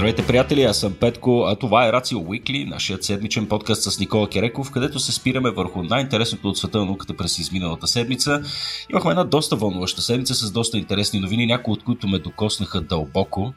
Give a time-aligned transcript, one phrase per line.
[0.00, 4.28] Здравейте, приятели, аз съм Петко, а това е Рацио Уикли, нашият седмичен подкаст с Никола
[4.28, 8.42] Кереков, където се спираме върху най-интересното от света на науката през изминалата седмица.
[8.90, 13.52] Имахме една доста вълнуваща седмица с доста интересни новини, някои от които ме докоснаха дълбоко,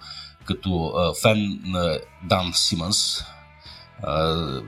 [0.46, 3.24] като фен на Дан Симънс,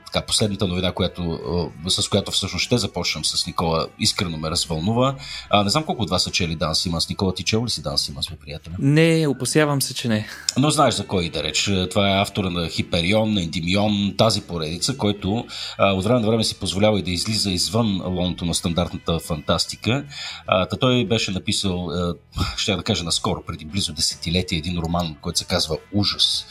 [0.05, 1.39] така, последната новина, която,
[1.88, 5.16] с която всъщност ще започнем с Никола, искрено ме развълнува.
[5.49, 7.09] А, не знам колко от вас са чели Дан Симас.
[7.09, 8.73] Никола, ти чел ли си Дан Симас, бе, приятели?
[8.79, 10.27] Не, опасявам се, че не.
[10.57, 11.71] Но знаеш за кой да реч.
[11.90, 15.45] Това е автора на Хиперион, на Ендимион, тази поредица, който
[15.77, 20.05] а, от време на време си позволява и да излиза извън лоното на стандартната фантастика.
[20.48, 22.13] А, та той беше написал, а,
[22.57, 26.45] ще да кажа наскоро, преди близо десетилетие, един роман, който се казва Ужас.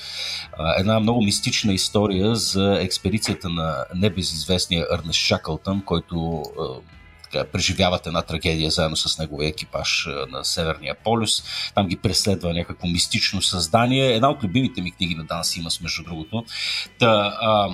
[0.78, 6.42] Една много мистична история за експедицията на небезизвестнияЪрнест Шакълтън, който
[7.52, 11.42] преживяват една трагедия заедно с неговия екипаж на Северния полюс.
[11.74, 14.14] Там ги преследва някакво мистично създание.
[14.14, 16.44] Една от любимите ми книги на Дан Симас, между другото.
[16.98, 17.68] Та, а,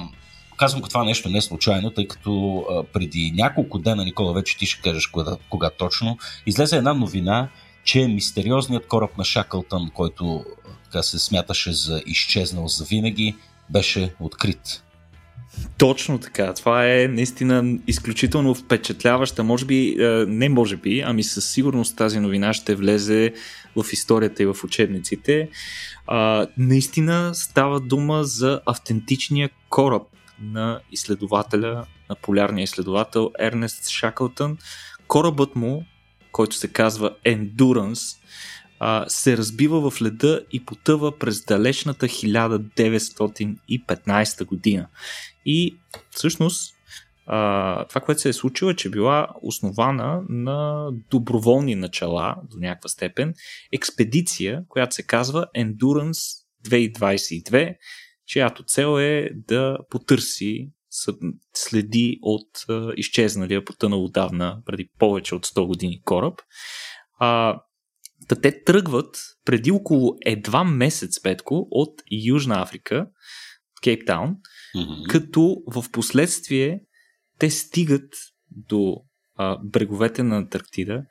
[0.56, 4.83] казвам това нещо не случайно, тъй като а, преди няколко дена, Никола, вече ти ще
[4.83, 7.48] кажеш кога, кога точно, излезе една новина,
[7.91, 10.45] че мистериозният кораб на Шакълтън, който
[10.85, 13.37] така се смяташе за изчезнал за винаги,
[13.71, 14.83] беше открит.
[15.79, 16.55] Точно така.
[16.55, 19.45] Това е наистина изключително впечатляваща.
[19.45, 23.33] Може би, е, не може би, ами със сигурност тази новина ще влезе
[23.77, 25.49] в историята и в учебниците.
[26.07, 30.03] А, наистина става дума за автентичния кораб
[30.41, 34.59] на изследователя, на полярния изследовател Ернест Шаклтън.
[35.07, 35.85] Корабът му,
[36.33, 38.17] който се казва Endurance,
[39.09, 44.89] се разбива в леда и потъва през далечната 1915 година.
[45.47, 45.77] И
[46.11, 46.75] всъщност
[47.27, 52.88] а, това, което се е случило е, че била основана на доброволни начала до някаква
[52.88, 53.34] степен
[53.72, 57.76] експедиция, която се казва Endurance 2022,
[58.26, 60.71] чиято цел е да потърси
[61.55, 66.41] следи от а, изчезналия, потънал отдавна, преди повече от 100 години кораб.
[67.19, 67.61] А,
[68.28, 73.06] Та те тръгват преди около едва месец, Петко, от Южна Африка,
[73.83, 74.37] Кейптаун,
[74.77, 75.09] mm-hmm.
[75.11, 76.81] като в последствие
[77.39, 78.15] те стигат
[78.50, 78.97] до
[79.37, 81.03] а, бреговете на Антарктида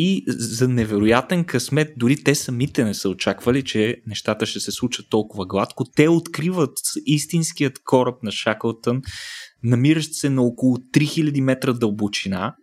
[0.00, 5.06] и за невероятен късмет, дори те самите не са очаквали, че нещата ще се случат
[5.10, 5.84] толкова гладко.
[5.96, 9.02] Те откриват истинският кораб на Шаклтън,
[9.62, 12.54] намиращ се на около 3000 метра дълбочина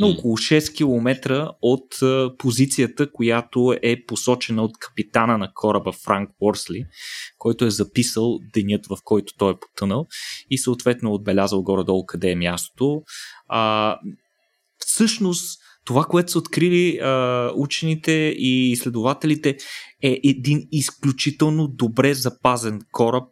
[0.00, 1.94] на около 6 км от
[2.38, 6.84] позицията, която е посочена от капитана на кораба Франк Уорсли,
[7.38, 10.06] който е записал денят, в който той е потънал
[10.50, 13.02] и съответно отбелязал горе-долу къде е мястото.
[13.48, 13.96] А,
[14.78, 19.56] всъщност, това, което са открили а, учените и изследователите
[20.02, 23.24] е един изключително добре запазен кораб,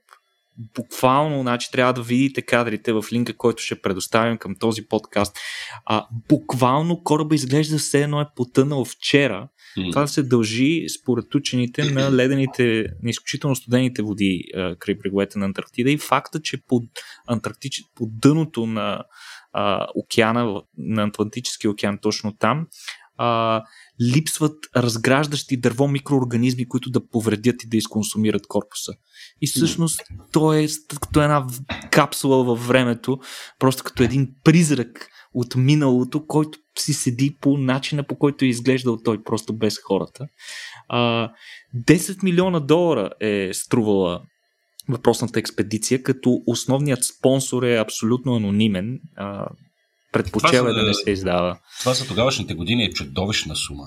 [0.74, 5.36] буквално, значи трябва да видите кадрите в линка, който ще предоставим към този подкаст.
[5.84, 9.48] А, буквално кораба изглежда все едно е потънал вчера.
[9.78, 9.92] Mm.
[9.92, 15.44] Това се дължи, според учените, на ледените, на изключително студените води а, край бреговете на
[15.44, 16.82] Антарктида и факта, че под,
[17.28, 17.82] Антарктич...
[17.94, 19.04] под дъното на
[19.54, 22.66] а, океана, на Атлантическия океан, точно там,
[23.16, 23.62] а,
[24.14, 28.92] липсват разграждащи дърво микроорганизми, които да повредят и да изконсумират корпуса.
[29.40, 30.00] И всъщност
[30.32, 30.66] той е
[31.00, 31.46] като една
[31.90, 33.18] капсула във времето,
[33.58, 38.98] просто като един призрак от миналото, който си седи по начина по който е изглеждал
[39.04, 40.26] той, просто без хората.
[40.88, 41.30] А,
[41.76, 44.22] 10 милиона долара е струвала
[44.88, 49.00] въпросната експедиция, като основният спонсор е абсолютно анонимен.
[49.16, 49.46] А,
[50.12, 51.58] предпочела да не се издава.
[51.80, 53.84] Това за тогавашните години е чудовищна сума.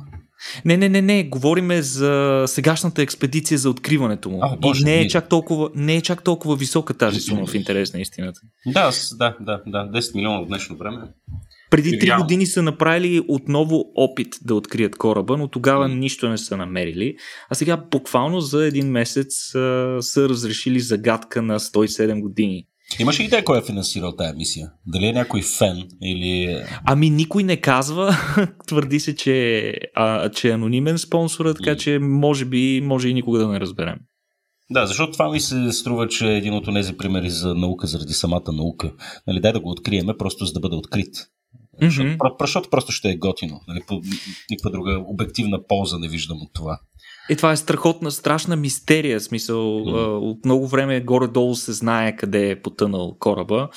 [0.65, 1.23] Не, не, не, не.
[1.23, 4.39] Говориме за сегашната експедиция за откриването му.
[4.41, 7.55] А, боже, и не е, чак толкова, не е чак толкова висока тази сума в
[7.55, 8.39] интерес на истината.
[8.65, 9.99] Да, да, да, да.
[10.01, 10.97] 10 милиона в днешно време.
[11.69, 15.93] Преди 3 години са направили отново опит да открият кораба, но тогава mm.
[15.93, 17.15] нищо не са намерили.
[17.49, 22.67] А сега буквално за един месец а, са разрешили загадка на 107 години.
[22.99, 24.71] Имаш ли идея кой е финансирал тази мисия?
[24.87, 26.63] Дали е някой фен или...
[26.85, 28.17] Ами никой не казва.
[28.67, 31.77] Твърди се, че, а, че е анонимен спонсор, така mm.
[31.77, 33.95] че може би може и никога да не разберем.
[34.69, 38.13] Да, защото това ми се струва, че е един от тези примери за наука заради
[38.13, 38.93] самата наука.
[39.27, 41.15] Нали, дай да го откриеме, просто за да бъде открит.
[41.81, 41.87] Mm-hmm.
[41.87, 43.61] Защото, защото просто ще е готино.
[43.67, 44.01] Нали, по
[44.49, 46.79] никаква друга обективна полза не виждам от това.
[47.29, 49.21] И това е страхотна, страшна мистерия.
[49.21, 50.17] Смисъл, mm.
[50.17, 53.69] от много време горе-долу се знае къде е потънал кораба.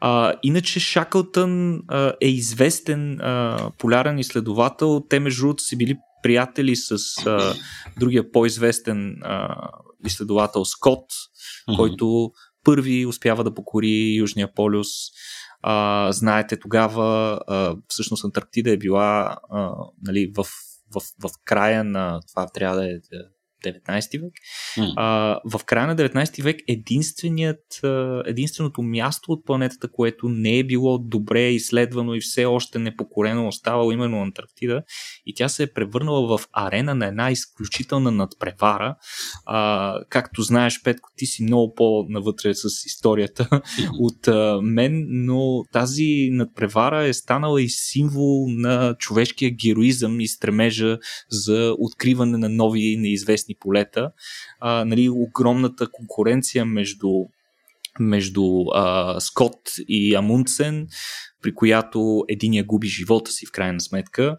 [0.00, 5.02] А, иначе Шаклтън а, е известен а, полярен изследовател.
[5.08, 7.54] Те, между другото, си били приятели с а,
[8.00, 9.56] другия по-известен а,
[10.06, 11.76] изследовател Скот, mm-hmm.
[11.76, 12.30] който
[12.64, 14.88] първи успява да покори Южния полюс.
[15.62, 19.72] А, знаете, тогава а, всъщност Антарктида е била а,
[20.06, 20.44] нали, в,
[20.94, 22.98] в, в края на това трябва да е
[23.64, 24.32] 19 век.
[24.78, 24.92] Mm.
[24.96, 27.80] А, в края на 19 век единственият,
[28.26, 33.92] единственото място от планетата, което не е било добре изследвано и все още непокорено остава
[33.92, 34.82] именно Антарктида
[35.26, 38.96] и тя се е превърнала в арена на една изключителна надпревара.
[39.46, 43.48] А, както знаеш, Петко, ти си много по-навътре с историята
[44.00, 50.98] от а, мен, но тази надпревара е станала и символ на човешкия героизъм и стремежа
[51.30, 54.12] за откриване на нови неизвестни полета.
[54.60, 57.26] А, нали, огромната конкуренция между
[58.00, 58.44] между
[58.74, 60.86] а, Скот и Амундсен,
[61.42, 64.36] при която единия губи живота си в крайна сметка.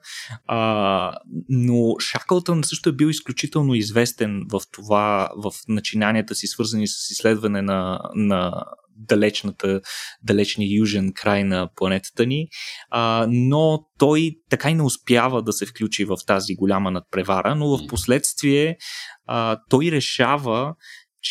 [0.48, 1.14] А,
[1.50, 7.62] но Шаклтън също е бил изключително известен в това, в начинанията си, свързани с изследване
[7.62, 8.66] на, на
[8.98, 9.82] далечната,
[10.24, 12.48] далечния южен край на планетата ни,
[12.90, 17.78] а, но той така и не успява да се включи в тази голяма надпревара, но
[17.78, 18.78] в последствие
[19.26, 20.74] а, той решава,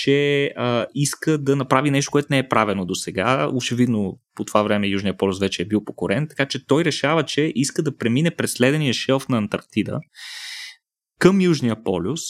[0.03, 3.51] че а, иска да направи нещо, което не е правено до сега.
[3.53, 7.53] Очевидно по това време Южния полюс вече е бил покорен, така че той решава, че
[7.55, 10.01] иска да премине през следения шелф на Антарктида
[11.19, 12.21] към Южния полюс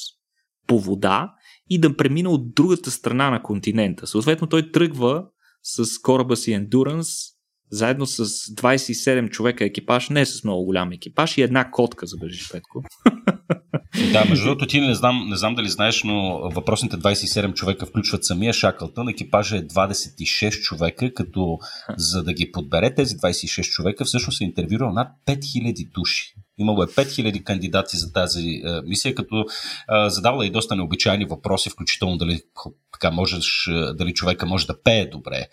[0.66, 1.32] по вода
[1.70, 4.06] и да премина от другата страна на континента.
[4.06, 5.24] Съответно, той тръгва
[5.62, 7.32] с кораба си Endurance,
[7.70, 12.82] заедно с 27 човека екипаж, не с много голям екипаж и една котка, забележи Петко.
[14.12, 18.24] Да, между другото ти не знам, не знам дали знаеш, но въпросните 27 човека включват
[18.24, 19.08] самия Шаклтън.
[19.08, 21.58] Екипажа е 26 човека, като
[21.96, 26.34] за да ги подбере тези 26 човека, всъщност е интервюрал над 5000 души.
[26.58, 29.44] Имало е 5000 кандидати за тази е, мисия, като е,
[30.10, 32.42] задавала и доста необичайни въпроси, включително дали
[32.92, 35.36] така можеш, дали човека може да пее добре.
[35.36, 35.48] Е,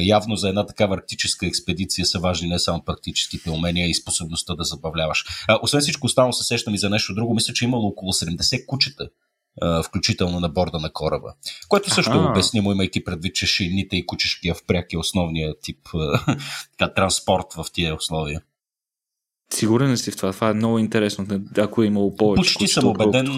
[0.00, 4.64] явно за една такава арктическа експедиция са важни не само практическите умения и способността да
[4.64, 5.24] забавляваш.
[5.50, 7.34] Е, освен всичко останало се сещам и за нещо друго.
[7.34, 9.08] Мисля, че имало около 70 кучета
[9.84, 11.34] включително на борда на кораба.
[11.68, 15.78] Което също е обяснимо, имайки предвид, че шините и кучешкия впряк е основния тип
[16.78, 18.40] така, транспорт в тия условия.
[19.54, 20.32] Сигурен ли си в това?
[20.32, 21.26] Това е много интересно,
[21.58, 22.40] ако е имало повече.
[22.40, 23.28] Почти съм убеден,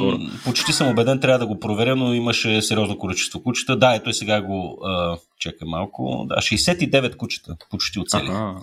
[0.44, 3.76] почти съм убеден, трябва да го проверя, но имаше сериозно количество кучета.
[3.76, 6.26] Да, ето и сега го а, чека малко.
[6.28, 8.26] Да, 69 кучета, почти оцели.
[8.26, 8.60] Ага.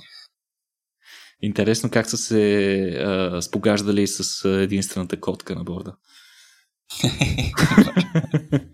[1.42, 5.95] Интересно как са се а, спогаждали с единствената котка на борда.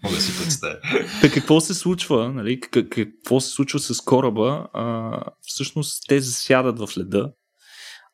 [0.04, 0.76] Мога да си представя.
[1.22, 2.34] Та какво се случва?
[2.34, 2.60] Нали?
[2.60, 4.68] Какво се случва с кораба?
[4.74, 7.32] А, всъщност те засядат в леда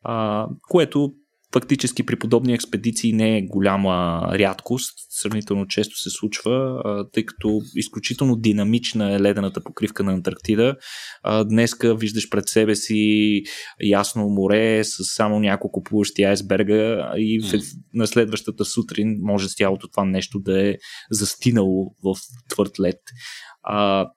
[0.04, 1.14] а, което
[1.54, 6.84] фактически при подобни експедиции не е голяма рядкост, сравнително често се случва,
[7.14, 10.76] тъй като изключително динамична е ледената покривка на Антарктида.
[11.46, 13.44] Днеска виждаш пред себе си
[13.84, 17.62] ясно море с само няколко плуващи айсберга и в,
[17.94, 20.76] на следващата сутрин може цялото това нещо да е
[21.12, 22.16] застинало в
[22.50, 23.00] твърд лед.
[23.64, 24.10] А,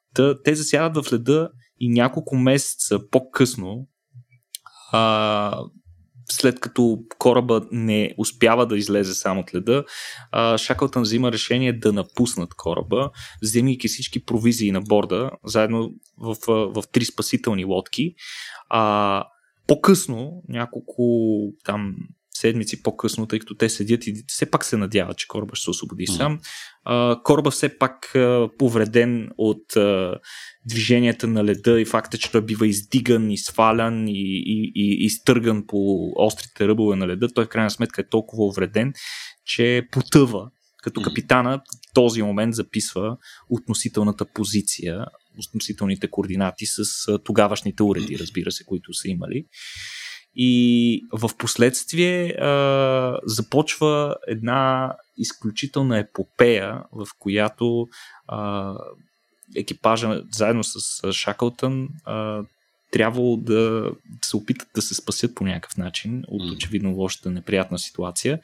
[0.45, 3.87] те засядат в леда и няколко месеца по-късно
[4.95, 5.65] а,
[6.31, 9.85] след като кораба не успява да излезе само от леда,
[10.57, 13.11] Шаклтън взима решение да напуснат кораба,
[13.43, 18.15] вземайки всички провизии на борда, заедно в, в, в три спасителни лодки.
[18.69, 19.25] А,
[19.67, 21.05] по-късно, няколко
[21.65, 21.95] там
[22.37, 25.71] седмици по-късно, тъй като те седят и все пак се надяват, че кораба ще се
[25.71, 26.41] освободи сам.
[26.85, 30.15] А, кораба все пак а, повреден от а,
[30.67, 35.67] движенията на леда и факта, че той бива издиган и свалян и, и, и изтърган
[35.67, 38.93] по острите ръбове на леда, той в крайна сметка е толкова увреден,
[39.45, 40.51] че потъва.
[40.83, 43.17] Като капитана в този момент записва
[43.49, 45.07] относителната позиция,
[45.39, 46.85] относителните координати с
[47.19, 49.47] тогавашните уреди, разбира се, които са имали.
[50.37, 57.89] И в последствие а, започва една изключителна епопея, в която
[58.29, 58.73] а,
[59.57, 62.43] екипажа заедно с Шаклтън а,
[62.95, 63.91] трябвало да
[64.25, 68.39] се опитат да се спасят по някакъв начин от очевидно лошата неприятна ситуация.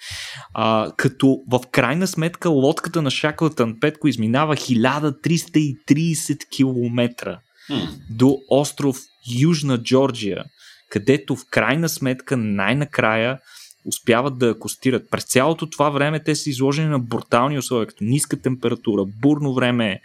[0.54, 7.38] А, като в крайна сметка лодката на Шаклтън Петко изминава 1330 км
[8.10, 8.98] до остров
[9.40, 10.44] Южна Джорджия
[10.90, 13.38] където в крайна сметка най-накрая
[13.84, 15.10] успяват да акостират.
[15.10, 20.00] През цялото това време те са изложени на брутални условия, като ниска температура, бурно време,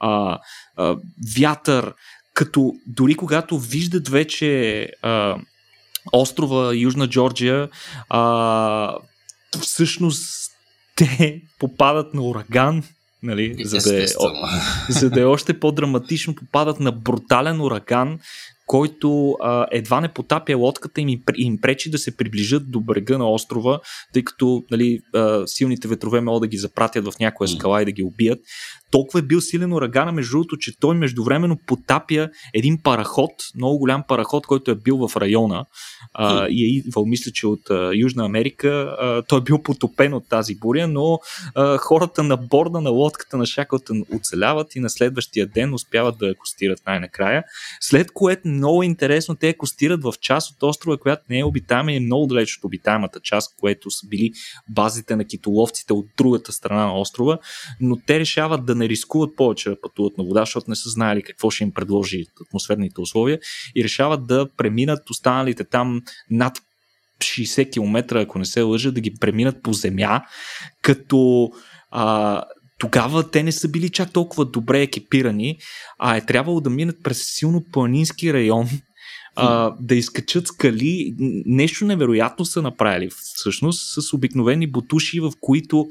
[0.00, 0.38] а,
[0.76, 0.96] а,
[1.38, 1.94] вятър,
[2.34, 5.36] като дори когато виждат вече а,
[6.12, 7.68] острова Южна Джорджия,
[8.08, 8.94] а,
[9.60, 10.50] всъщност
[10.96, 12.82] те попадат на ураган,
[13.22, 14.06] нали, за, да е,
[14.88, 18.18] за да е още по-драматично, попадат на брутален ураган,
[18.66, 23.18] който а, едва не потапя лодката и им, им пречи да се приближат до брега
[23.18, 23.80] на острова,
[24.12, 27.92] тъй като нали, а, силните ветрове могат да ги запратят в някоя скала и да
[27.92, 28.38] ги убият
[28.90, 34.02] толкова е бил силен урагана, между другото, че той междувременно потапя един параход, много голям
[34.08, 35.66] параход, който е бил в района
[36.14, 38.68] а, и е идвал, мисля, че от а, Южна Америка.
[38.68, 41.18] А, той е бил потопен от тази буря, но
[41.54, 46.26] а, хората на борда на лодката на Шаклтън оцеляват и на следващия ден успяват да
[46.26, 47.44] акостират най-накрая.
[47.80, 51.96] След което много интересно, те акостират в част от острова, която не е обитаема и
[51.96, 54.32] е много далеч от обитаемата част, което са били
[54.68, 57.38] базите на китоловците от другата страна на острова,
[57.80, 61.22] но те решават да не рискуват повече да пътуват на вода, защото не са знаели
[61.22, 63.38] какво ще им предложи атмосферните условия
[63.76, 66.58] и решават да преминат останалите там над
[67.18, 70.22] 60 км, ако не се лъжа, да ги преминат по земя,
[70.82, 71.50] като
[71.90, 72.42] а,
[72.78, 75.58] тогава те не са били чак толкова добре екипирани,
[75.98, 78.68] а е трябвало да минат през силно планински район,
[79.36, 81.14] а, да изкачат скали.
[81.46, 85.86] Нещо невероятно са направили всъщност с обикновени бутуши, в които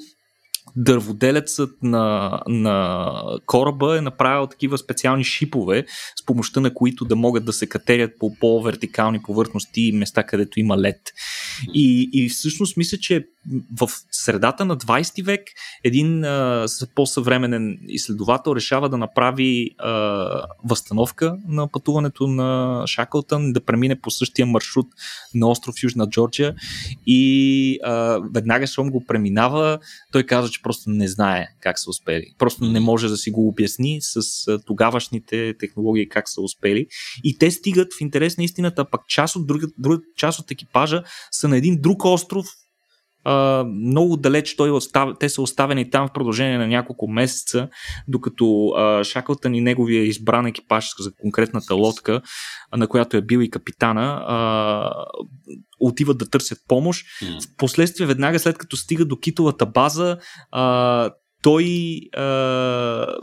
[0.76, 5.86] дърводелецът на, на кораба е направил такива специални шипове,
[6.22, 10.60] с помощта на които да могат да се катерят по по-вертикални повърхности и места, където
[10.60, 11.02] има лед.
[11.74, 13.26] И, и всъщност мисля, че
[13.80, 15.42] в средата на 20 век
[15.84, 16.66] един а,
[16.96, 19.92] по-съвременен изследовател решава да направи а,
[20.64, 24.88] възстановка на пътуването на Шаклтън, да премине по същия маршрут
[25.34, 26.56] на остров Южна Джорджия
[27.08, 29.80] и а, веднага, щом го преминава,
[30.12, 32.34] той казва, че просто не знае как са успели.
[32.38, 34.22] Просто не може да си го обясни с
[34.66, 36.88] тогавашните технологии как са успели.
[37.24, 41.04] И те стигат в интерес на истината, пък част от, друга, друга част от екипажа
[41.32, 42.46] са на един друг остров,
[43.66, 45.10] Много далеч той остав...
[45.20, 47.70] те са оставени там в продължение на няколко месеца,
[48.08, 52.22] докато uh, Шаклтън и неговия избран екипаж за конкретната лодка,
[52.78, 55.06] на която е бил и капитана, uh,
[55.80, 57.06] отиват да търсят помощ.
[57.06, 57.54] Mm.
[57.54, 60.18] Впоследствие, веднага след като стига до китовата база,
[60.56, 61.64] uh, той
[62.18, 63.16] uh,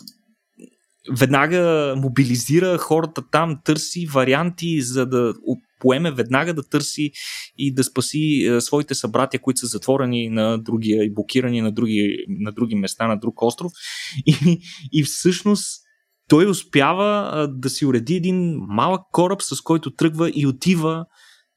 [1.10, 5.34] веднага мобилизира хората там, търси варианти, за да
[5.80, 7.12] поеме веднага да търси
[7.58, 12.16] и да спаси е, своите събратя, които са затворени на другия и блокирани на други,
[12.28, 13.72] на други места, на друг остров.
[14.26, 14.60] И,
[14.92, 15.82] и всъщност
[16.28, 21.04] той успява е, да си уреди един малък кораб, с който тръгва и отива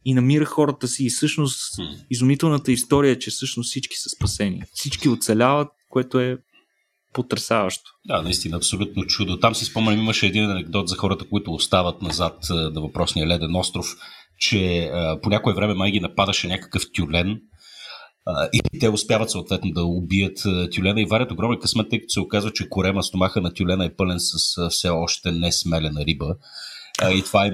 [0.06, 1.06] и намира хората си.
[1.06, 4.64] И всъщност изумителната история е, че всъщност всички са спасени.
[4.74, 6.38] Всички оцеляват, което е
[7.16, 7.92] потрясаващо.
[8.06, 9.40] Да, наистина, абсолютно чудо.
[9.40, 13.86] Там си спомням, имаше един анекдот за хората, които остават назад на въпросния леден остров,
[14.40, 17.42] че а, по някое време май ги нападаше някакъв тюлен,
[18.54, 20.38] и те успяват съответно да убият
[20.76, 23.96] тюлена и варят огромен късмет, тъй като се оказва, че корема стомаха на тюлена е
[23.96, 26.36] пълен с все още не смелена риба
[27.02, 27.54] а, и, това им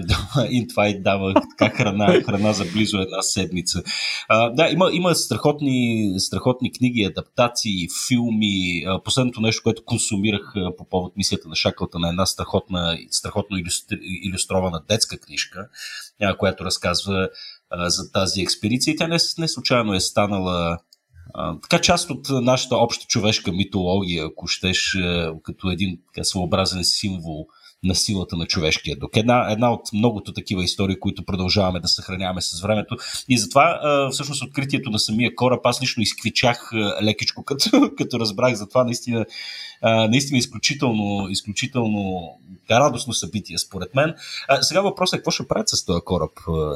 [0.50, 3.84] и това им дава така храна, храна за близо една седмица.
[4.28, 8.84] А, да, има, има страхотни, страхотни книги, адаптации, филми.
[8.88, 13.58] А, последното нещо, което консумирах а, по повод мисията на Шаклата на една страхотна, страхотно
[13.58, 15.68] иллюстри, иллюстрована детска книжка,
[16.22, 17.30] а, която разказва
[17.70, 18.92] а, за тази експедиция.
[18.92, 20.78] И тя не, не случайно е станала
[21.62, 24.98] така част от нашата обща човешка митология, ако щеш,
[25.44, 27.48] като един така, своеобразен символ
[27.84, 29.10] на силата на човешкия дух.
[29.16, 32.98] Една, една от многото такива истории, които продължаваме да съхраняваме с времето.
[33.30, 33.80] И затова
[34.12, 36.72] всъщност откритието на самия кораб, аз лично изквичах
[37.02, 39.26] лекичко, като, като разбрах за това наистина,
[39.84, 42.22] наистина изключително, изключително
[42.72, 44.14] радостно събитие, според мен.
[44.62, 46.32] Сега въпросът е какво ще правят с този кораб,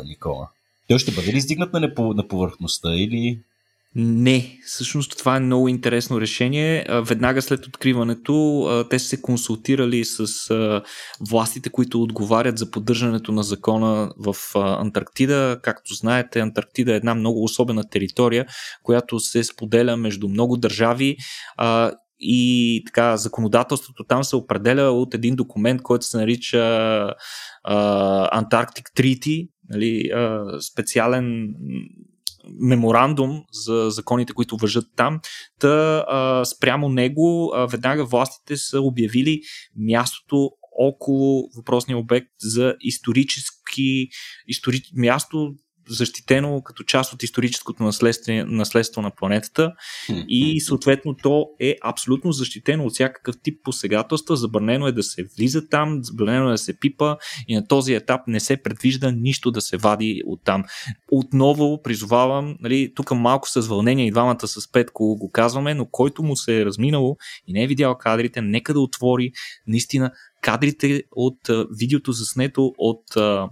[0.05, 0.47] Никола?
[0.87, 3.39] Той ще бъде ли издигнат на повърхността или...
[3.97, 6.85] Не, всъщност това е много интересно решение.
[7.07, 10.27] Веднага след откриването те са се консултирали с
[11.29, 15.59] властите, които отговарят за поддържането на закона в Антарктида.
[15.61, 18.45] Както знаете, Антарктида е една много особена територия,
[18.83, 21.17] която се споделя между много държави
[22.19, 27.13] и така законодателството там се определя от един документ, който се нарича
[28.31, 30.11] Антарктик Трити, нали,
[30.71, 31.47] специален
[32.59, 35.19] меморандум за законите, които въжат там.
[35.59, 39.41] Та а, спрямо него а, веднага властите са обявили
[39.75, 40.49] мястото
[40.79, 44.07] около въпросния обект за исторически
[44.47, 44.81] истори...
[44.95, 45.55] място
[45.89, 49.73] защитено като част от историческото наследство, наследство на планетата
[50.27, 54.35] и съответно то е абсолютно защитено от всякакъв тип посегателства.
[54.35, 57.15] Забранено е да се влиза там, забранено е да се пипа
[57.47, 60.63] и на този етап не се предвижда нищо да се вади от там.
[61.11, 66.23] Отново призовавам, нали, тук малко с вълнение и двамата с Петко го казваме, но който
[66.23, 69.31] му се е разминало и не е видял кадрите, нека да отвори
[69.67, 70.11] наистина
[70.41, 73.49] кадрите от а, видеото заснето от а,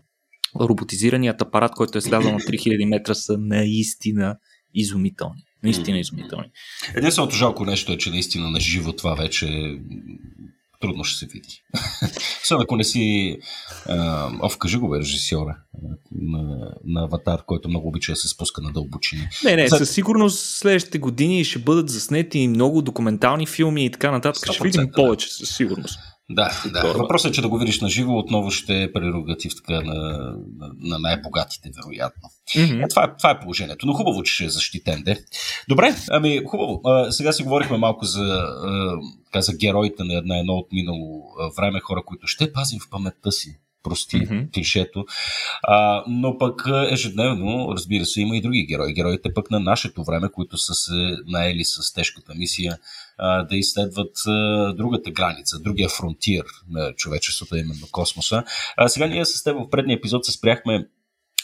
[0.59, 4.37] роботизираният апарат, който е слязал на 3000 метра, са наистина
[4.73, 5.43] изумителни.
[5.63, 6.51] Наистина изумителни.
[6.95, 9.77] Единственото жалко нещо е, че наистина на живо това вече
[10.83, 11.63] трудно ще се види.
[12.43, 13.37] Само ако не си...
[13.85, 15.57] А, оф, кажи го бе, режисьора
[16.11, 19.27] на, на Аватар, който много обича да се спуска на дълбочини.
[19.43, 24.53] Не, не, със сигурност следващите години ще бъдат заснети много документални филми и така нататък.
[24.53, 25.99] Ще видим повече, със сигурност.
[26.33, 26.93] Да, да.
[26.93, 29.93] Въпросът е, че да го видиш на живо отново ще е прерогатив така на,
[30.57, 32.29] на, на най-богатите, вероятно.
[32.55, 32.85] Mm-hmm.
[32.85, 33.85] Е, това, е, това е положението.
[33.85, 35.25] Но хубаво, че ще е защитен, де.
[35.69, 36.81] Добре, ами хубаво.
[36.85, 38.45] А, сега си говорихме малко за,
[39.33, 41.23] а, за героите на, на едно от минало
[41.57, 44.53] време, хора, които ще пазим в паметта си прости mm-hmm.
[44.53, 45.05] клишето.
[45.63, 48.93] А, но пък ежедневно, разбира се, има и други герои.
[48.93, 52.77] Героите пък на нашето време, които са се наели с тежката мисия
[53.17, 58.43] а, да изследват а, другата граница, другия фронтир на човечеството, именно космоса.
[58.77, 60.87] А, сега ние с теб в предния епизод се спряхме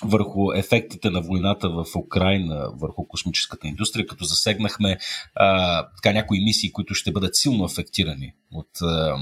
[0.04, 4.98] върху ефектите на войната в Украина, върху космическата индустрия, като засегнахме
[5.36, 9.16] а, така някои мисии, които ще бъдат силно афектирани от, а,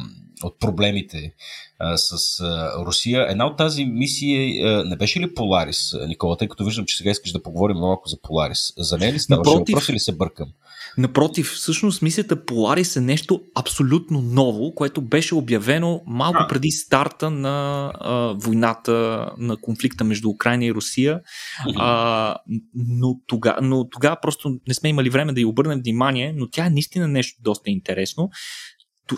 [0.43, 1.33] от проблемите
[1.79, 3.31] а, с а, Русия.
[3.31, 7.11] Една от тази мисии а, не беше ли Поларис, Никола, тъй като виждам, че сега
[7.11, 8.73] искаш да поговорим малко за Поларис.
[8.77, 10.47] За нея ли ставаше въпрос или се бъркам?
[10.97, 17.91] Напротив, всъщност мисията Polaris е нещо абсолютно ново, което беше обявено малко преди старта на
[17.99, 21.21] а, войната, на конфликта между Украина и Русия.
[21.75, 22.35] А,
[22.75, 26.65] но, тогава, но тогава просто не сме имали време да й обърнем внимание, но тя
[26.65, 28.29] е наистина нещо доста интересно.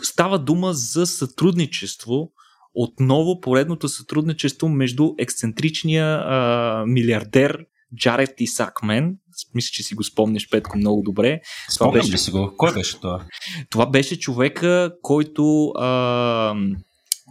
[0.02, 2.32] Става дума за сътрудничество
[2.74, 9.16] отново поредното сътрудничество между ексцентричния а, милиардер Джаред Исакмен.
[9.56, 11.40] Мисля, че си го спомняш, Петко, много добре.
[11.70, 12.14] Спомням това беше...
[12.14, 12.54] ли си го?
[12.58, 13.26] Кой беше това?
[13.70, 16.54] Това беше човека, който а,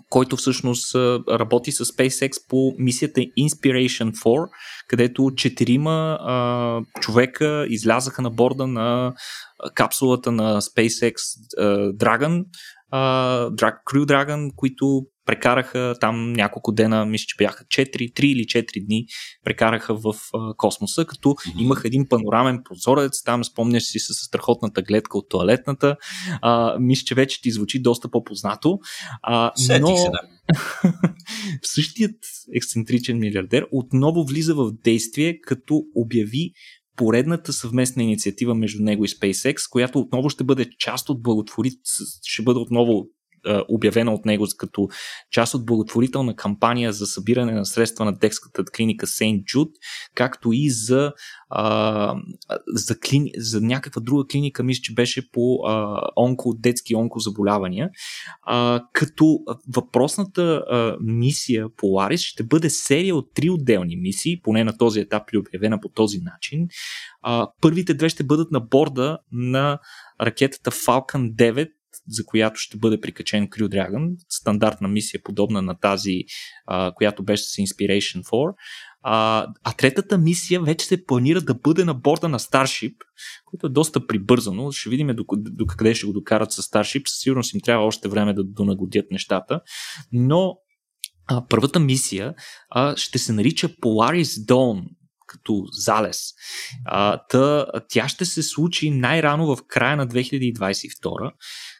[0.08, 0.94] който всъщност
[1.30, 4.48] работи с SpaceX по мисията Inspiration 4,
[4.88, 9.14] където четирима а, човека излязаха на борда на
[9.74, 11.14] капсулата на SpaceX
[11.58, 12.44] а, Dragon,
[12.90, 13.50] а,
[13.86, 19.06] Crew Dragon, които прекараха там няколко дена, мисля, че бяха 4, 3 или 4 дни,
[19.44, 21.62] прекараха в а, космоса, като mm-hmm.
[21.62, 25.96] имах един панорамен прозорец, там спомняш си с страхотната гледка от туалетната.
[26.42, 28.78] А, мисля, че вече ти звучи доста по-познато.
[29.22, 29.96] А, но...
[29.96, 30.20] Се, да.
[31.62, 32.16] Същият
[32.54, 36.52] ексцентричен милиардер отново влиза в действие, като обяви
[36.98, 41.80] поредната съвместна инициатива между него и SpaceX, която отново ще бъде част от благотворит,
[42.22, 43.06] ще бъде отново
[43.68, 44.88] обявена от него като
[45.30, 49.68] част от благотворителна кампания за събиране на средства на детската клиника Сейнт Джуд,
[50.14, 51.12] както и за,
[51.50, 52.14] а,
[52.74, 57.90] за, клини, за някаква друга клиника, мисля, че беше по а, онко, детски онкозаболявания.
[58.42, 59.38] А, като
[59.74, 65.22] въпросната а, мисия Polaris ще бъде серия от три отделни мисии, поне на този етап
[65.34, 66.66] е обявена по този начин.
[67.22, 69.78] А, първите две ще бъдат на борда на
[70.20, 71.68] ракетата Falcon 9
[72.08, 76.24] за която ще бъде прикачен Crew Dragon, стандартна мисия, подобна на тази,
[76.66, 78.54] а, която беше с Inspiration 4.
[79.02, 82.94] А, а третата мисия вече се планира да бъде на борда на Starship,
[83.44, 84.72] което е доста прибързано.
[84.72, 87.08] Ще видим до, къде ще го докарат с Starship.
[87.08, 89.60] Със сигурност им трябва още време да донагодят нещата.
[90.12, 90.56] Но
[91.26, 92.34] а, първата мисия
[92.70, 94.84] а, ще се нарича Polaris Dawn,
[95.26, 96.18] като залез.
[96.84, 101.32] А, та, тя ще се случи най-рано в края на 2022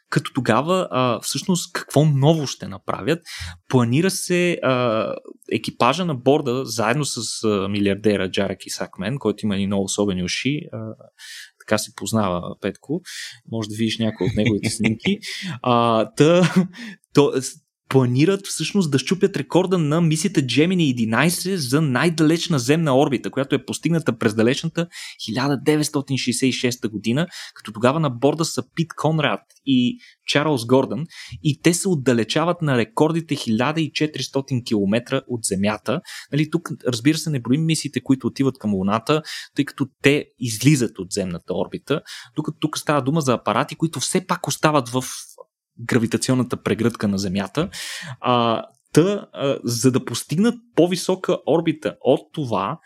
[0.09, 3.19] като тогава а, всъщност какво ново ще направят?
[3.67, 5.13] Планира се а,
[5.51, 10.61] екипажа на борда, заедно с а, милиардера Джарек Исакмен, който има и много особени уши,
[10.73, 10.77] а,
[11.59, 13.01] така се познава Петко,
[13.51, 15.17] може да видиш някои от неговите снимки.
[15.61, 16.53] А, та,
[17.13, 17.33] то,
[17.89, 23.65] планират всъщност да щупят рекорда на мисията Gemini 11 за най-далечна земна орбита, която е
[23.65, 24.87] постигната през далечната
[25.29, 29.97] 1966 година, като тогава на борда са Пит Конрад и
[30.27, 31.05] Чарлз Гордън
[31.43, 36.01] и те се отдалечават на рекордите 1400 км от Земята.
[36.31, 39.21] Нали, тук, разбира се, не броим мисиите, които отиват към Луната,
[39.55, 42.01] тъй като те излизат от земната орбита,
[42.35, 45.03] докато тук става дума за апарати, които все пак остават в
[45.79, 47.69] гравитационната прегръдка на Земята.
[48.21, 52.79] А, та, а, за да постигнат по-висока орбита от това,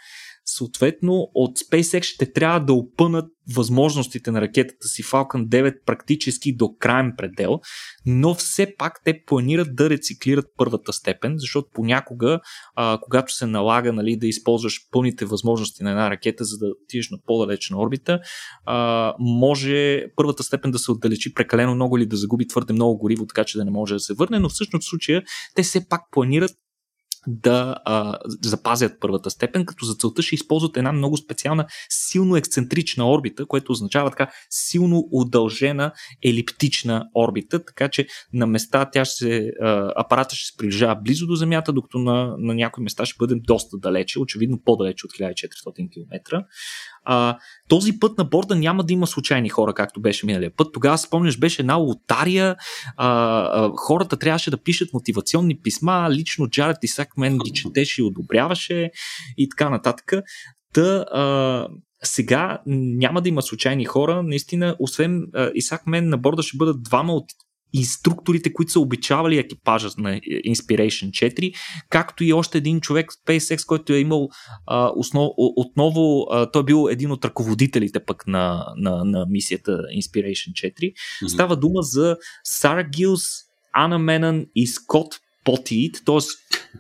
[0.46, 3.26] съответно от SpaceX ще трябва да опънат
[3.56, 7.60] възможностите на ракетата си Falcon 9 практически до крайен предел,
[8.06, 12.40] но все пак те планират да рециклират първата степен, защото понякога,
[12.76, 17.10] а, когато се налага нали, да използваш пълните възможности на една ракета, за да отидеш
[17.10, 18.20] на по-далечна орбита,
[18.66, 23.26] а, може първата степен да се отдалечи прекалено много или да загуби твърде много гориво,
[23.26, 25.24] така че да не може да се върне, но всъщност в случая
[25.56, 26.52] те все пак планират
[27.28, 33.12] да а, запазят първата степен, като за целта ще използват една много специална, силно ексцентрична
[33.12, 35.92] орбита, което означава така силно удължена
[36.24, 41.28] елиптична орбита, така че на места тя ще се, а, апарата ще се приближава близо
[41.28, 45.94] до Земята, докато на, на някои места ще бъдем доста далече, очевидно по-далече от 1400
[45.94, 46.44] км.
[47.06, 50.74] А, този път на борда няма да има случайни хора, както беше миналия път.
[50.74, 52.56] Тогава, спомняш, беше една лотария.
[52.98, 56.10] А, а, хората трябваше да пишат мотивационни писма.
[56.12, 58.92] Лично Джаред Исак мен ги четеше и одобряваше
[59.38, 60.14] и така нататък.
[60.74, 61.68] Та, а,
[62.04, 64.24] сега няма да има случайни хора.
[64.24, 65.24] Наистина, освен
[65.54, 67.26] Исак Мен на борда ще бъдат двама от
[67.74, 71.54] инструкторите, които са обичавали екипажа на Inspiration 4,
[71.90, 74.30] както и още един човек в SpaceX, който е имал
[74.68, 79.72] а, основ, отново, а, той е бил един от ръководителите пък на, на, на мисията
[79.72, 80.74] Inspiration 4.
[80.74, 81.28] Mm-hmm.
[81.28, 83.24] Става дума за Сара Гилс,
[83.74, 86.20] Ана Менън и Скот Потиит, т.е.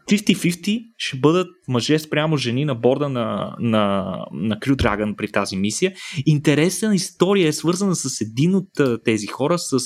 [0.09, 5.57] 50-50 ще бъдат мъже спрямо жени на борда на, на, на Crew Dragon при тази
[5.57, 5.93] мисия.
[6.25, 8.69] Интересна история е свързана с един от
[9.05, 9.77] тези хора, с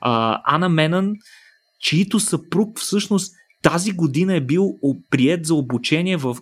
[0.00, 1.12] а, Ана Менън,
[1.80, 4.68] чието съпруг всъщност тази година е бил
[5.10, 6.36] прият за обучение в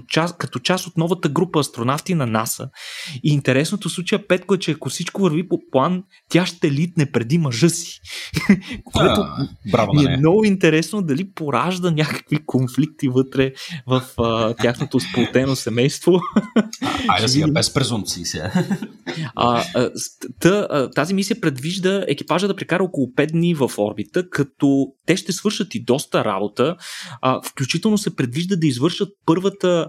[0.00, 2.68] част, като част от новата група астронавти на НАСА.
[3.24, 7.38] И интересното случая, Петко е, че ако всичко върви по план, тя ще литне преди
[7.38, 8.00] мъжа си.
[8.84, 13.52] Което а, браво е много интересно дали поражда някакви конфликти вътре
[13.86, 16.20] в а, тяхното сплотено семейство.
[17.08, 18.52] Айде сега, без презумпции сега.
[19.34, 19.90] А, а,
[20.40, 25.16] тъ, а, тази мисия предвижда екипажа да прекара около 5 дни в орбита, като те
[25.16, 26.76] ще свършат и доста работа.
[27.22, 29.81] А, включително се предвижда да извършат първата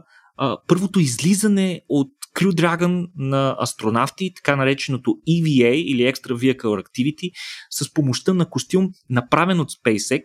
[0.67, 7.31] първото излизане от Crew Dragon на астронавти, така нареченото EVA или Extra Vehicle Activity,
[7.69, 10.23] с помощта на костюм, направен от SpaceX.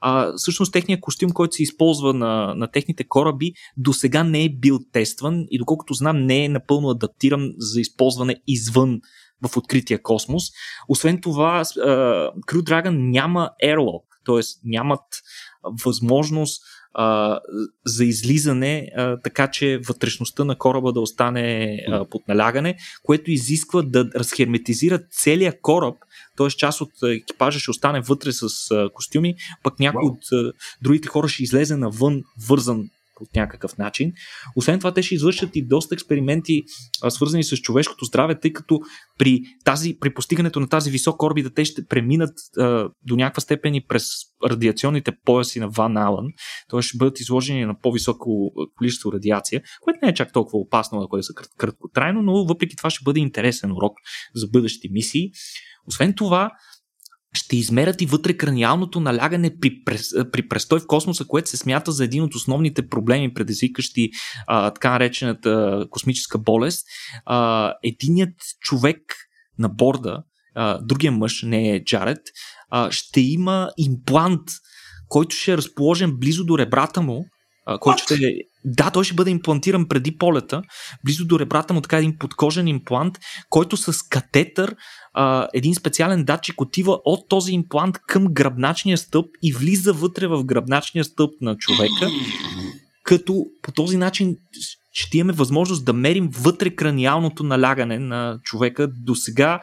[0.00, 4.48] А, всъщност техният костюм, който се използва на, на техните кораби, до сега не е
[4.48, 9.00] бил тестван и доколкото знам не е напълно адаптиран за използване извън
[9.48, 10.44] в открития космос.
[10.88, 14.40] Освен това, Crew Dragon няма airlock, т.е.
[14.64, 15.04] нямат
[15.84, 16.62] възможност
[17.00, 17.40] а,
[17.86, 23.82] за излизане, а, така че вътрешността на кораба да остане а, под налягане, което изисква
[23.82, 25.96] да разхерметизират целият кораб,
[26.36, 26.48] т.е.
[26.48, 30.10] част от екипажа ще остане вътре с а, костюми, пък някой wow.
[30.10, 34.12] от а, другите хора ще излезе навън вързан по някакъв начин.
[34.56, 36.62] Освен това, те ще извършат и доста експерименти,
[37.02, 38.80] а, свързани с човешкото здраве, тъй като
[39.18, 43.74] при, тази, при постигането на тази висока орбита те ще преминат а, до някаква степен
[43.74, 44.04] и през
[44.44, 46.26] радиационните пояси на Ван Алън,
[46.70, 46.82] т.е.
[46.82, 51.22] ще бъдат изложени на по-високо количество радиация, което не е чак толкова опасно, ако е
[51.22, 53.92] са краткотрайно, но въпреки това ще бъде интересен урок
[54.34, 55.30] за бъдещи мисии.
[55.86, 56.50] Освен това,
[57.34, 61.92] ще измерят и вътре краниалното налягане при, прес, при престой в космоса, което се смята
[61.92, 64.10] за един от основните проблеми, предизвикащи
[64.46, 66.86] а, така наречената космическа болест.
[67.24, 69.00] А, единият човек
[69.58, 70.22] на борда,
[70.54, 72.20] а, другия мъж, не е Джаред,
[72.70, 74.48] а, ще има имплант,
[75.08, 77.26] който ще е разположен близо до ребрата му,
[77.66, 78.32] а, който ще е
[78.64, 80.62] да, той ще бъде имплантиран преди полета,
[81.04, 83.18] близо до ребрата му така един подкожен имплант,
[83.50, 84.76] който с катетър,
[85.14, 90.44] а, един специален датчик отива от този имплант към гръбначния стълб и влиза вътре в
[90.44, 92.08] гръбначния стълб на човека,
[93.02, 94.36] като по този начин
[94.92, 98.88] ще имаме възможност да мерим вътре краниалното налягане на човека.
[98.88, 99.60] До сега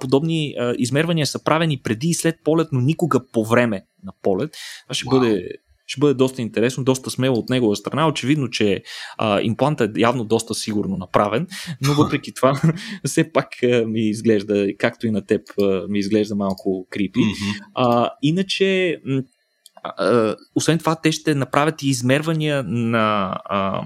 [0.00, 4.50] подобни а, измервания са правени преди и след полет, но никога по време на полет.
[4.86, 5.10] Това ще wow.
[5.10, 5.48] бъде
[5.88, 8.08] ще бъде доста интересно, доста смело от негова страна.
[8.08, 8.82] Очевидно, че
[9.18, 11.46] а, имплантът е явно доста сигурно направен,
[11.82, 12.60] но въпреки това
[13.04, 17.20] все пак а, ми изглежда, както и на теб, а, ми изглежда малко крипи.
[17.20, 17.64] Mm-hmm.
[17.74, 19.00] А, иначе,
[19.82, 23.82] а, освен това, те ще направят и измервания на а,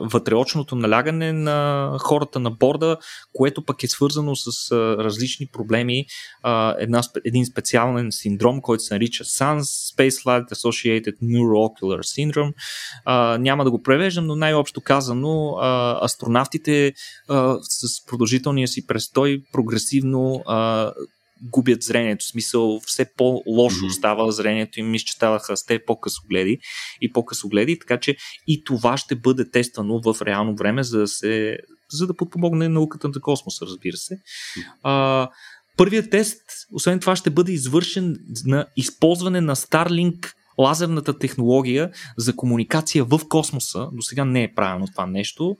[0.00, 2.96] вътреочното налягане на хората на борда,
[3.32, 6.04] което пък е свързано с различни проблеми.
[6.78, 9.60] Една, един специален синдром, който се нарича SANS,
[9.96, 12.52] Space-Light Associated Neuroocular Syndrome.
[13.38, 15.56] Няма да го превеждам, но най-общо казано,
[16.02, 16.92] астронавтите
[17.62, 20.44] с продължителния си престой прогресивно
[21.42, 22.24] губят зрението.
[22.24, 23.98] В смисъл, все по-лошо mm-hmm.
[23.98, 26.58] става зрението им, мисля, че ставаха с те по-късогледи
[27.00, 31.58] и по-късогледи, така че и това ще бъде тествано в реално време, за да се
[31.92, 34.18] за да подпомогне науката на космоса, разбира се.
[34.82, 35.28] А,
[35.76, 43.04] първият тест, освен това, ще бъде извършен на използване на Starlink лазерната технология за комуникация
[43.04, 43.88] в космоса.
[43.92, 45.56] До сега не е правилно това нещо.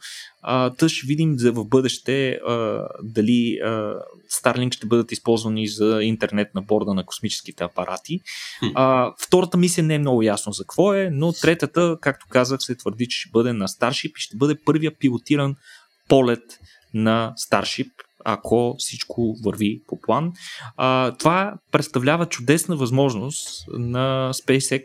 [0.79, 3.95] Тъж ще видим в бъдеще а, дали а,
[4.43, 8.21] Starlink ще бъдат използвани за интернет на борда на космическите апарати.
[8.75, 12.75] А, втората мисия не е много ясно за какво е, но третата, както казах, се
[12.75, 15.57] твърди, че ще бъде на Starship и ще бъде първия пилотиран
[16.09, 16.59] полет
[16.95, 17.91] на Starship
[18.29, 20.33] ако всичко върви по план.
[20.77, 24.85] А, това представлява чудесна възможност на SpaceX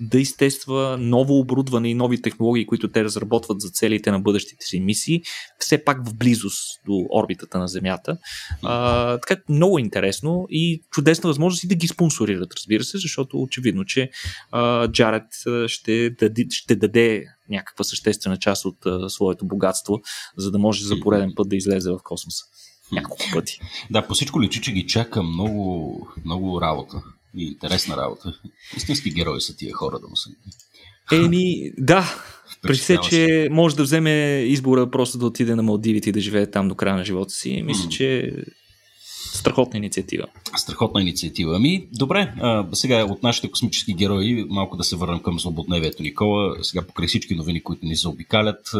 [0.00, 4.80] да изтества ново оборудване и нови технологии, които те разработват за целите на бъдещите си
[4.80, 5.22] мисии,
[5.58, 8.18] все пак в близост до орбитата на Земята.
[8.62, 13.84] А, така много интересно и чудесна възможност и да ги спонсорират, разбира се, защото очевидно,
[13.84, 14.10] че
[14.52, 15.26] а, Джаред
[15.66, 20.00] ще даде, ще даде някаква съществена част от а, своето богатство,
[20.36, 22.44] за да може за пореден път да излезе в космоса
[22.92, 23.60] няколко пъти.
[23.90, 27.02] Да, по всичко личи, че ги чака много, много работа
[27.36, 28.40] и интересна работа.
[28.76, 30.30] Истински герои са тия хора да му са.
[31.12, 32.14] Еми, да.
[32.62, 36.50] При се, че може да вземе избора просто да отиде на Малдивите и да живее
[36.50, 37.62] там до края на живота си.
[37.62, 38.32] Мисля, че
[39.36, 40.24] Страхотна инициатива.
[40.56, 41.56] Страхотна инициатива.
[41.56, 46.56] Ами, добре, а, сега от нашите космически герои малко да се върнем към злободневието, Никола.
[46.62, 48.70] Сега покрай всички новини, които ни заобикалят,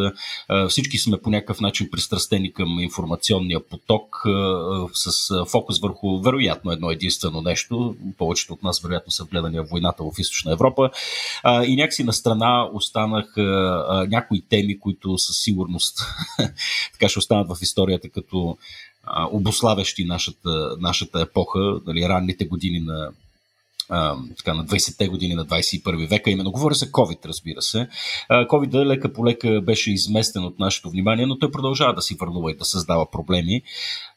[0.48, 6.70] а, всички сме по някакъв начин пристрастени към информационния поток а, с фокус върху вероятно
[6.70, 7.96] едно единствено нещо.
[8.18, 10.90] Повечето от нас вероятно са гледани войната в Източна Европа.
[11.42, 15.98] А, и някакси на страна останах а, някои теми, които със сигурност
[16.92, 18.56] така ще останат в историята като
[19.32, 23.10] обославящи нашата, нашата епоха, нали, ранните години на,
[23.88, 26.30] а, така, на 20-те години на 21 века.
[26.30, 27.88] Именно говоря за COVID, разбира се.
[28.30, 32.50] COVID лека по лека беше изместен от нашето внимание, но той продължава да си върнува
[32.50, 33.62] и да създава проблеми.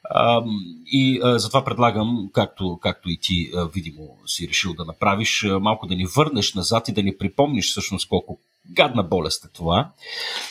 [0.04, 0.43] А,
[0.86, 5.60] и а, затова предлагам, както, както и ти а, видимо си решил да направиш, а,
[5.60, 8.39] малко да ни върнеш назад и да ни припомниш всъщност колко
[8.72, 9.89] гадна болест е това.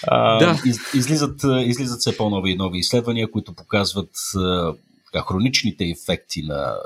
[0.07, 0.59] А, да.
[0.67, 4.11] из, излизат, излизат все по-нови и нови изследвания, които показват
[5.13, 6.77] така, хроничните ефекти на,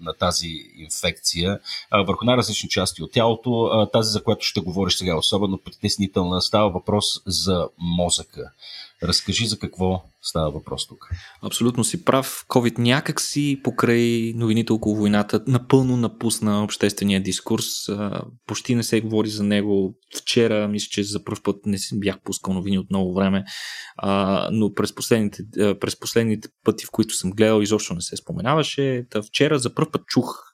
[0.00, 1.60] на тази инфекция
[1.90, 3.64] а, върху най-различни части от тялото.
[3.64, 8.50] А, тази, за която ще говориш сега, особено притеснителна, става въпрос за мозъка.
[9.02, 11.08] Разкажи за какво става въпрос тук.
[11.42, 12.44] Абсолютно си прав.
[12.48, 17.66] COVID някак си покрай новините около войната напълно напусна обществения дискурс.
[18.46, 19.94] Почти не се говори за него.
[20.18, 23.44] Вчера, мисля, че за първ път не си бях пускал новини от много време,
[24.52, 25.42] но през последните,
[25.80, 29.06] през последните пъти, в които съм гледал, изобщо не се споменаваше.
[29.10, 30.47] Та вчера за първ път чух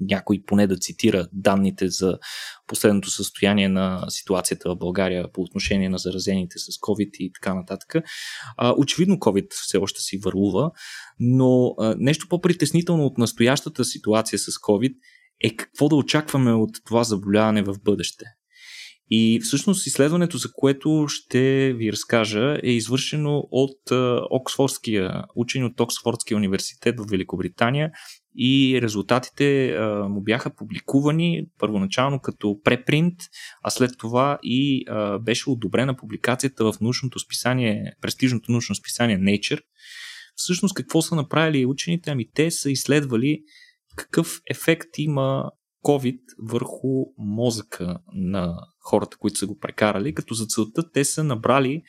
[0.00, 2.18] някой поне да цитира данните за
[2.66, 7.94] последното състояние на ситуацията в България по отношение на заразените с COVID и така нататък.
[8.76, 10.70] очевидно COVID все още си върлува,
[11.20, 14.94] но нещо по-притеснително от настоящата ситуация с COVID
[15.44, 18.24] е какво да очакваме от това заболяване в бъдеще.
[19.10, 23.78] И всъщност изследването, за което ще ви разкажа, е извършено от
[24.30, 27.90] Оксфордския, учени от Оксфордския университет в Великобритания
[28.36, 33.14] и резултатите а, му бяха публикувани първоначално като препринт,
[33.62, 39.60] а след това и а, беше одобрена публикацията в научното списание, престижното научно списание Nature.
[40.34, 42.10] Всъщност какво са направили учените?
[42.10, 43.42] Ами те са изследвали
[43.96, 45.50] какъв ефект има
[45.84, 51.82] COVID върху мозъка на хората, които са го прекарали, като за целта те са набрали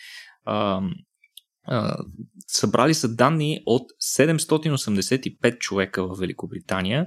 [2.47, 7.05] събрали са данни от 785 човека в Великобритания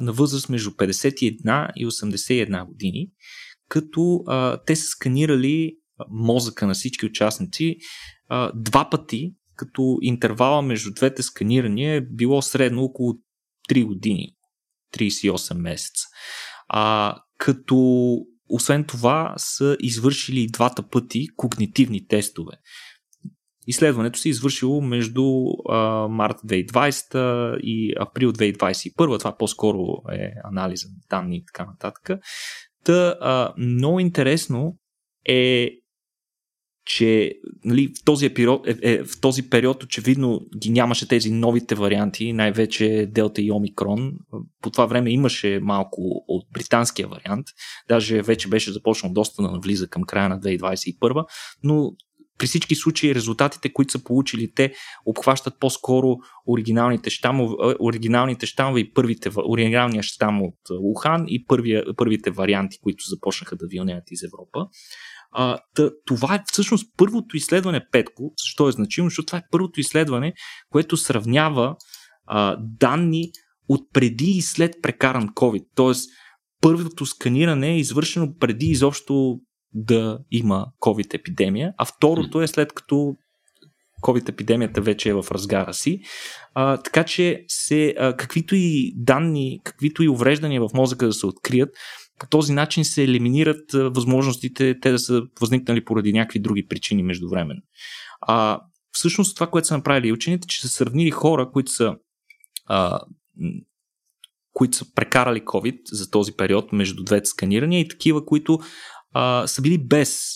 [0.00, 3.08] на възраст между 51 и 81 години,
[3.68, 5.76] като а, те са сканирали
[6.10, 7.76] мозъка на всички участници
[8.28, 13.14] а, два пъти, като интервала между двете сканирания е било средно около
[13.70, 14.36] 3 години,
[14.94, 16.06] 38 месеца.
[16.68, 18.16] А, като
[18.48, 22.52] освен това са извършили двата пъти когнитивни тестове.
[23.66, 25.24] Изследването се е извършило между
[25.68, 29.18] а, март 2020 и април 2021.
[29.18, 32.10] Това по-скоро е анализа на данни и така нататък.
[32.84, 34.76] Та, а, много интересно
[35.28, 35.70] е
[36.84, 37.32] че
[37.64, 42.32] нали, в, този период, е, е, в този период очевидно ги нямаше тези новите варианти,
[42.32, 44.12] най-вече Делта и Омикрон.
[44.62, 47.46] По това време имаше малко от британския вариант,
[47.88, 51.24] даже вече беше започнал доста да навлиза към края на 2021,
[51.62, 51.92] но
[52.38, 54.72] при всички случаи резултатите, които са получили те,
[55.06, 56.16] обхващат по-скоро
[56.46, 63.04] оригиналните щамове, оригиналните щамове и първите, оригиналния щам от Ухан и първия, първите варианти, които
[63.08, 64.66] започнаха да вилнеят из Европа.
[65.32, 68.32] А, тъ, това е всъщност първото изследване, Петко.
[68.44, 69.06] Защо е значимо?
[69.08, 70.34] Защото това е първото изследване,
[70.70, 71.76] което сравнява
[72.26, 73.30] а, данни
[73.68, 75.64] от преди и след прекаран COVID.
[75.74, 76.10] Тоест,
[76.60, 79.40] първото сканиране е извършено преди изобщо
[79.74, 83.16] да има COVID-епидемия, а второто е след като
[84.02, 86.00] COVID-епидемията вече е в разгара си.
[86.54, 91.26] А, така че се, а, каквито и данни, каквито и увреждания в мозъка да се
[91.26, 91.70] открият,
[92.18, 97.02] по този начин се елиминират а, възможностите те да са възникнали поради някакви други причини
[97.02, 97.60] междувременно.
[98.20, 98.60] А,
[98.92, 101.94] всъщност това, което са направили учените, че са сравнили хора, които са
[102.66, 103.00] а,
[104.52, 108.58] които са прекарали COVID за този период между двете сканирания и такива, които
[109.12, 110.32] а, са били без.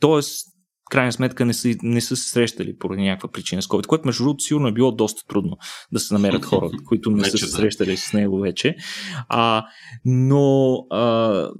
[0.00, 0.46] Тоест,
[0.86, 4.06] в крайна сметка не са, не са се срещали поради някаква причина с COVID, което
[4.06, 5.56] между другото сигурно е било доста трудно
[5.92, 8.76] да се намерят хора, които не са се срещали с него вече.
[9.28, 9.66] А,
[10.04, 11.50] но а,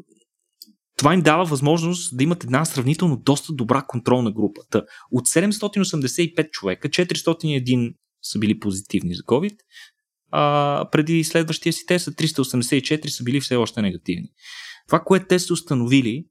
[0.97, 4.61] това им дава възможност да имат една сравнително доста добра контролна група.
[4.71, 9.57] Та, от 785 човека, 401 са били позитивни за COVID,
[10.31, 14.29] а, преди следващия си тест 384 са били все още негативни.
[14.89, 16.25] Това, което те са установили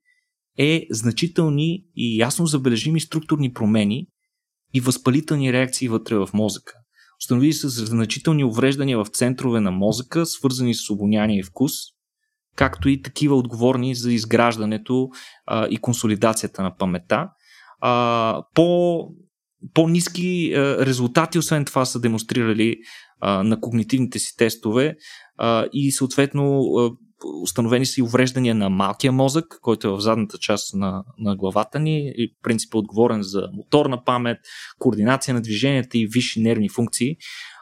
[0.57, 4.07] е значителни и ясно забележими структурни промени
[4.73, 6.73] и възпалителни реакции вътре в мозъка.
[7.23, 11.71] Установили са значителни увреждания в центрове на мозъка, свързани с обоняние и вкус,
[12.55, 15.09] както и такива отговорни за изграждането
[15.45, 17.29] а, и консолидацията на памета.
[17.81, 18.99] А, по,
[19.73, 22.77] по-низки а, резултати, освен това, са демонстрирали
[23.19, 24.95] а, на когнитивните си тестове
[25.37, 26.91] а, и съответно а,
[27.41, 31.79] установени са и увреждания на малкия мозък, който е в задната част на, на главата
[31.79, 34.37] ни и принцип е отговорен за моторна памет,
[34.79, 37.15] координация на движенията и висши нервни функции.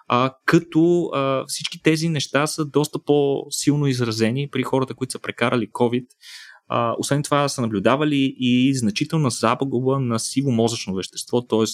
[0.08, 5.68] А, като а, всички тези неща са доста по-силно изразени при хората, които са прекарали
[5.68, 6.06] COVID.
[6.68, 11.66] А, освен това са наблюдавали и значителна загуба на сиво мозъчно вещество, т.е.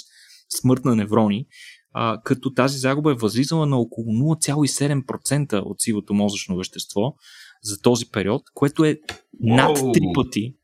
[0.60, 1.46] смърт на неврони,
[1.94, 7.16] а, като тази загуба е възлизала на около 0,7% от сивото мозъчно вещество
[7.64, 9.00] за този период, което е
[9.40, 10.56] над три пъти,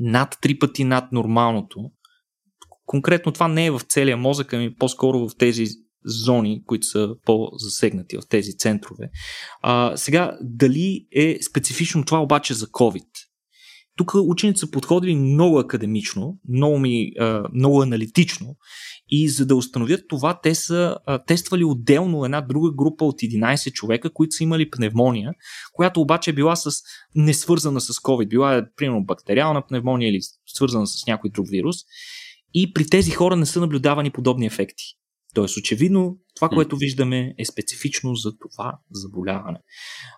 [0.00, 1.90] над три пъти над нормалното.
[2.86, 5.66] Конкретно това не е в целия мозък, ами по-скоро в тези
[6.04, 9.10] зони, които са по-засегнати в тези центрове.
[9.62, 13.06] А, сега, дали е специфично това обаче за COVID?
[13.96, 18.56] Тук учените са подходили много академично, много, ми, а, много аналитично
[19.14, 23.72] и за да установят това, те са а, тествали отделно една друга група от 11
[23.72, 25.32] човека, които са имали пневмония,
[25.72, 26.70] която обаче е била с,
[27.14, 31.76] не свързана с COVID, била е примерно бактериална пневмония или свързана с някой друг вирус.
[32.54, 34.84] И при тези хора не са наблюдавани подобни ефекти.
[35.34, 39.58] Тоест, очевидно, това, което виждаме, е специфично за това заболяване.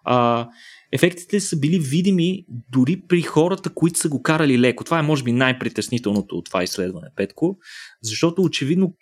[0.04, 0.48] А,
[0.94, 4.84] ефектите са били видими дори при хората, които са го карали леко.
[4.84, 7.56] Това е, може би, най-притеснителното от това изследване, Петко,
[8.02, 8.94] защото очевидно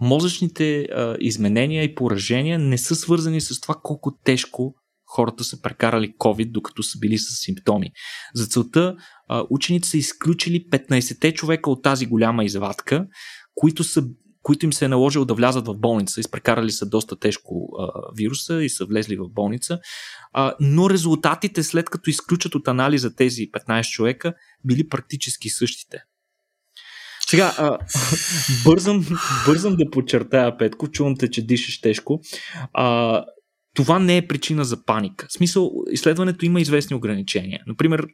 [0.00, 4.74] мозъчните а, изменения и поражения не са свързани с това колко тежко
[5.06, 7.90] хората са прекарали COVID, докато са били с симптоми.
[8.34, 8.96] За целта
[9.28, 13.06] а, учените са изключили 15-те човека от тази голяма извадка,
[13.54, 14.04] които са
[14.42, 16.20] които им се е наложило да влязат в болница.
[16.20, 19.78] Изпрекарали са доста тежко а, вируса и са влезли в болница.
[20.32, 26.02] А, но резултатите, след като изключат от анализа тези 15 човека, били практически същите.
[27.28, 27.78] Сега, а,
[28.64, 29.06] бързам,
[29.46, 32.20] бързам да подчертая, Петко, чувам те, че дишаш тежко.
[32.72, 33.24] А,
[33.74, 35.26] това не е причина за паника.
[35.28, 37.62] В смисъл, изследването има известни ограничения.
[37.66, 38.06] Например,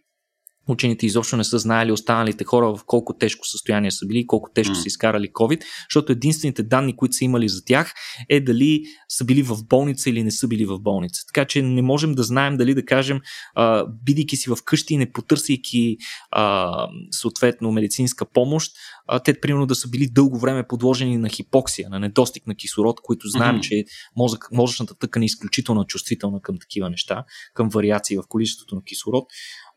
[0.69, 4.75] Учените изобщо не са знаели останалите хора в колко тежко състояние са били, колко тежко
[4.75, 4.83] mm.
[4.83, 7.95] са изкарали COVID, защото единствените данни, които са имали за тях,
[8.29, 11.23] е дали са били в болница или не са били в болница.
[11.27, 13.21] Така че не можем да знаем дали да кажем,
[13.55, 15.97] а, бидейки си в къщи и не потърсейки
[16.31, 18.73] а, съответно медицинска помощ,
[19.07, 23.01] а, те примерно да са били дълго време подложени на хипоксия, на недостиг на кислород,
[23.03, 23.61] които знаем, mm-hmm.
[23.61, 23.85] че
[24.17, 27.25] мозък, мозъчната тъкан е изключително чувствителна към такива неща,
[27.55, 29.25] към вариации в количеството на кислород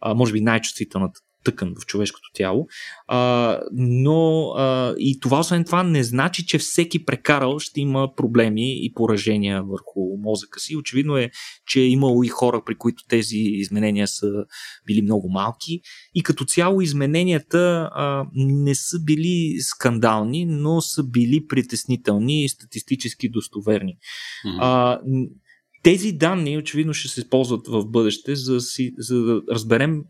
[0.02, 2.68] а, може би най-чувствителната тъкан в човешкото тяло.
[3.08, 8.86] А, но а, и това, освен това, не значи, че всеки прекарал ще има проблеми
[8.86, 10.76] и поражения върху мозъка си.
[10.76, 11.32] Очевидно е,
[11.68, 14.28] че е имало и хора, при които тези изменения са
[14.86, 15.82] били много малки.
[16.16, 23.30] И като цяло измененията а, не са били скандални, но са били притеснителни и статистически
[23.30, 23.98] достоверни.
[24.46, 24.58] Mm-hmm.
[24.60, 25.00] А,
[25.84, 30.04] тези данни очевидно ще се използват в бъдеще, за, си, за да разберем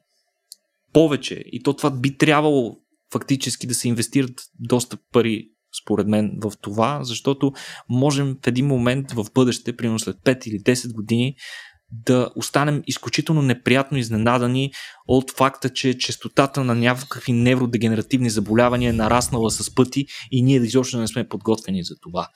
[0.93, 1.43] повече.
[1.45, 2.77] И то това би трябвало
[3.13, 5.49] фактически да се инвестират доста пари
[5.83, 7.51] според мен, в това, защото
[7.89, 11.35] можем в един момент в бъдеще, примерно след 5 или 10 години,
[11.91, 14.71] да останем изключително неприятно изненадани
[15.07, 20.97] от факта, че частотата на някакви невродегенеративни заболявания е нараснала с пъти и ние изобщо
[20.97, 22.27] не сме подготвени за това.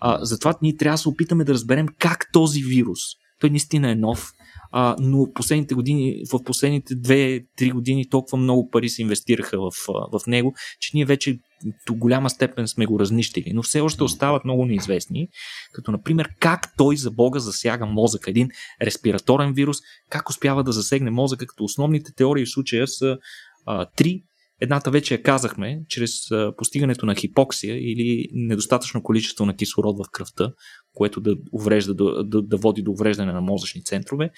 [0.00, 3.00] А, затова ние трябва да се опитаме да разберем как този вирус,
[3.40, 4.32] той наистина е нов,
[4.72, 10.26] а, но последните години, в последните 2-3 години толкова много пари се инвестираха в, в
[10.26, 11.38] него, че ние вече
[11.86, 15.28] до голяма степен сме го разнищили, но все още остават много неизвестни,
[15.72, 18.48] като например как той за Бога засяга мозъка, един
[18.82, 19.76] респираторен вирус,
[20.10, 23.18] как успява да засегне мозъка, като основните теории в случая са
[23.66, 24.22] а, три.
[24.60, 26.12] Едната вече я казахме, чрез
[26.56, 30.52] постигането на хипоксия или недостатъчно количество на кислород в кръвта,
[30.94, 34.30] което да, уврежда, да, да, да води до увреждане на мозъчни центрове,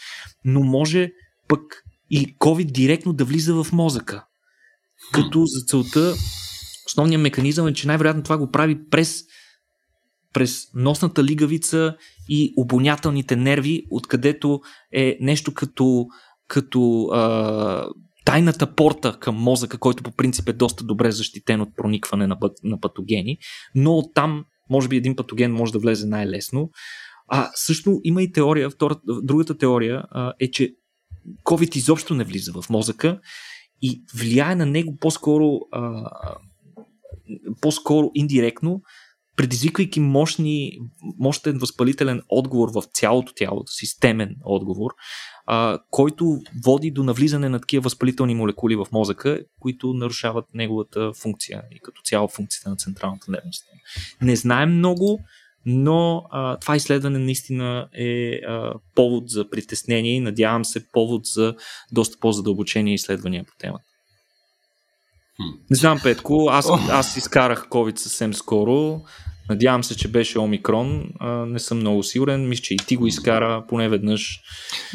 [0.45, 1.11] но може
[1.49, 1.61] пък
[2.11, 4.25] и COVID директно да влиза в мозъка.
[5.13, 6.15] Като за целта
[6.87, 9.23] основният механизъм е, че най-вероятно това го прави през,
[10.33, 11.97] през носната лигавица
[12.29, 14.61] и обонятелните нерви, откъдето
[14.93, 16.07] е нещо като,
[16.49, 17.89] като а,
[18.25, 22.81] тайната порта към мозъка, който по принцип е доста добре защитен от проникване на, на
[22.81, 23.39] патогени,
[23.75, 26.71] но оттам може би един патоген може да влезе най-лесно.
[27.29, 30.75] А също има и теория, втората, другата теория а, е, че
[31.45, 33.21] COVID изобщо не влиза в мозъка
[33.83, 36.11] и влияе на него по-скоро а,
[37.61, 38.83] по-скоро индиректно,
[39.37, 40.79] предизвиквайки мощни,
[41.19, 44.91] мощен възпалителен отговор в цялото тяло, системен отговор,
[45.47, 51.63] а, който води до навлизане на такива възпалителни молекули в мозъка, които нарушават неговата функция
[51.71, 53.81] и като цяло функцията на централната нервна система.
[54.23, 55.21] Не знаем много,
[55.67, 61.55] но а, това изследване наистина е а, повод за притеснение и надявам се повод за
[61.93, 63.85] доста по-задълбочени изследвания по темата.
[65.71, 69.01] Не знам, Петко, аз, аз изкарах COVID съвсем скоро.
[69.51, 71.11] Надявам се, че беше Омикрон.
[71.21, 72.49] А, не съм много сигурен.
[72.49, 74.41] Мисля, че и ти го изкара поне веднъж.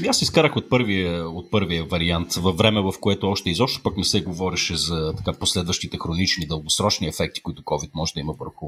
[0.08, 4.04] Аз изкарах от първия, от първия вариант, във време в което още изобщо пък не
[4.04, 8.68] се говореше за така, последващите хронични, дългосрочни ефекти, които COVID може да има върху,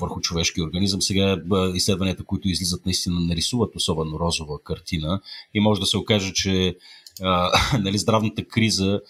[0.00, 1.02] върху човешки организъм.
[1.02, 1.36] Сега
[1.74, 5.20] изследванията, които излизат, наистина не рисуват особено розова картина
[5.54, 6.76] и може да се окаже, че
[7.22, 9.00] а, нали, здравната криза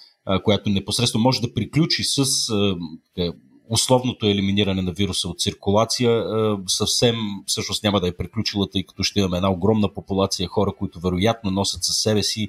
[0.44, 2.24] която непосредствено може да приключи с
[3.70, 6.24] условното елиминиране на вируса от циркулация,
[6.66, 7.16] съвсем
[7.46, 11.50] всъщност няма да е приключила, тъй като ще имаме една огромна популация хора, които вероятно
[11.50, 12.48] носят със себе си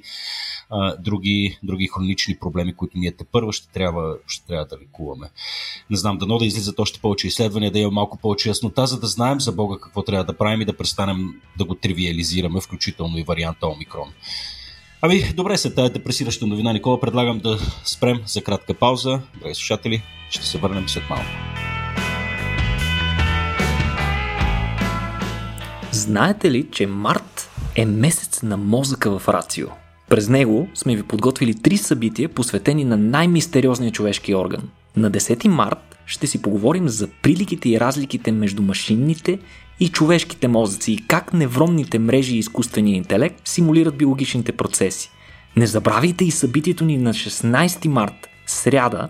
[0.98, 5.30] други, други хронични проблеми, които ние те първа ще трябва, ще трябва да лекуваме.
[5.90, 9.06] Не знам, дано да излизат още повече изследвания, да има малко повече яснота, за да
[9.06, 13.22] знаем за Бога какво трябва да правим и да престанем да го тривиализираме, включително и
[13.22, 14.12] варианта Омикрон.
[15.04, 19.20] Ами, добре, след тази депресираща новина, Никола, предлагам да спрем за кратка пауза.
[19.40, 21.24] Драги слушатели, ще се върнем след малко.
[25.92, 29.68] Знаете ли, че март е месец на мозъка в Рацио?
[30.08, 34.68] През него сме ви подготвили три събития, посветени на най-мистериозния човешки орган.
[34.96, 39.38] На 10 март ще си поговорим за приликите и разликите между машинните
[39.82, 45.10] и човешките мозъци и как невронните мрежи и изкуствения интелект симулират биологичните процеси.
[45.56, 49.08] Не забравяйте и събитието ни на 16 март, сряда.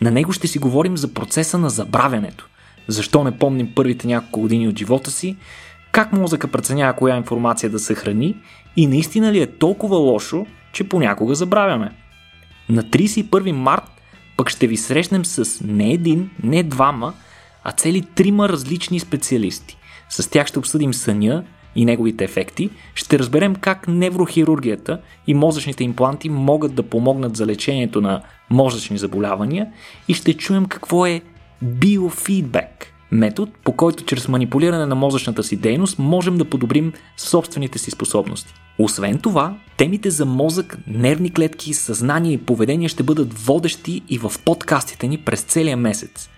[0.00, 2.48] На него ще си говорим за процеса на забравянето.
[2.88, 5.36] Защо не помним първите няколко години от живота си,
[5.92, 8.36] как мозъка преценява коя информация да съхрани
[8.76, 11.92] и наистина ли е толкова лошо, че понякога забравяме.
[12.68, 13.90] На 31 март
[14.36, 17.12] пък ще ви срещнем с не един, не двама,
[17.64, 19.76] а цели трима различни специалисти.
[20.12, 21.44] С тях ще обсъдим съня
[21.76, 28.00] и неговите ефекти, ще разберем как неврохирургията и мозъчните импланти могат да помогнат за лечението
[28.00, 29.66] на мозъчни заболявания
[30.08, 31.20] и ще чуем какво е
[31.62, 37.90] биофидбек метод, по който чрез манипулиране на мозъчната си дейност можем да подобрим собствените си
[37.90, 38.54] способности.
[38.78, 44.32] Освен това, темите за мозък, нервни клетки, съзнание и поведение ще бъдат водещи и в
[44.44, 46.28] подкастите ни през целия месец.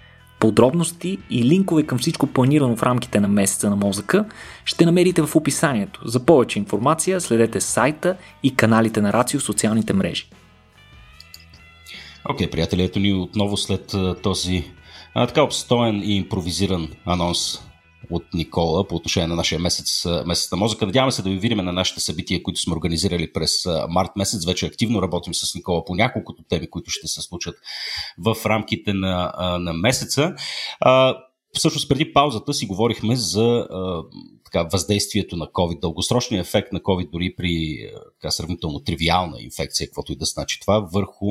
[0.45, 4.25] Подробности и линкове към всичко планирано в рамките на месеца на мозъка
[4.65, 6.01] ще намерите в описанието.
[6.05, 10.27] За повече информация следете сайта и каналите на Рацио социалните мрежи.
[12.31, 14.65] Окей, okay, приятели, ето ни отново след този
[15.15, 17.61] а, така обстоен и импровизиран анонс
[18.11, 20.87] от Никола по отношение на нашия месец, месец на мозъка.
[20.87, 23.53] Надяваме се да ви видим на нашите събития, които сме организирали през
[23.89, 24.47] март месец.
[24.47, 27.55] Вече активно работим с Никола по няколкото теми, които ще се случат
[28.19, 30.35] в рамките на, на месеца.
[31.57, 33.67] Всъщност преди паузата си говорихме за
[34.55, 37.79] така, въздействието на COVID, дългосрочния ефект на COVID дори при
[38.21, 41.27] така, сравнително тривиална инфекция, каквото и да значи това, върху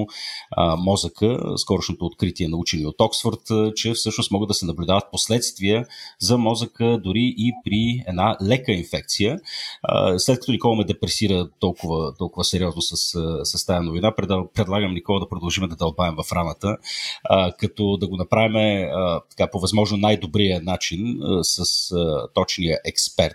[0.51, 3.39] а, мозъка, скорошното откритие на учени от Оксфорд,
[3.75, 5.85] че всъщност могат да се наблюдават последствия
[6.19, 9.39] за мозъка дори и при една лека инфекция.
[9.83, 12.95] А, след като Никола ме депресира толкова, толкова сериозно с,
[13.43, 14.15] с тази новина,
[14.53, 16.77] предлагам Никола да продължим да дълбаем в раната,
[17.23, 22.79] а, като да го направим а, така, по възможно най-добрия начин а, с а, точния
[22.85, 23.29] експерт, а,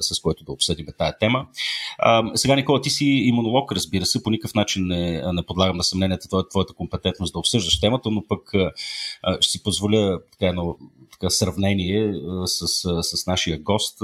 [0.00, 1.46] с който да обсъдим тая тема.
[2.34, 6.28] Сега, Никола, ти си имунолог, разбира се, по никакъв начин не, не подлагам на съмнението
[6.28, 8.52] твоя, твоята компетентност да обсъждаш темата, но пък
[9.40, 10.76] ще си позволя така едно
[11.12, 12.14] така, сравнение
[12.44, 12.66] с,
[13.02, 13.98] с нашия гост.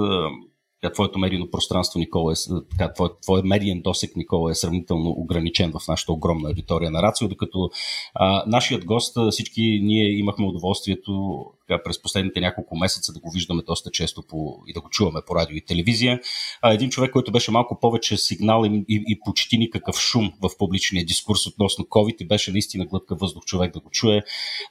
[0.94, 2.36] Твоето медийно пространство, Никола, е,
[2.70, 7.28] така, твой, твой медиен досек, Никола, е сравнително ограничен в нашата огромна аудитория на Рацио,
[7.28, 7.70] докато
[8.14, 11.44] а, нашият гост, всички ние имахме удоволствието
[11.84, 15.34] през последните няколко месеца да го виждаме доста често по, и да го чуваме по
[15.34, 16.20] радио и телевизия.
[16.62, 20.50] А, един човек, който беше малко повече сигнал и, и, и почти никакъв шум в
[20.58, 24.22] публичния дискурс относно COVID и беше наистина глътка въздух човек да го чуе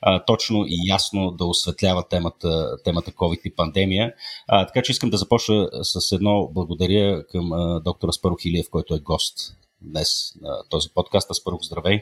[0.02, 4.14] а, точно и ясно да осветлява темата, темата COVID и пандемия.
[4.48, 8.96] А, така че искам да започна с едно благодаря към а, доктора Спарух Илиев, който
[8.96, 11.32] е гост днес на този подкаст.
[11.32, 12.02] Аспарух, здравей!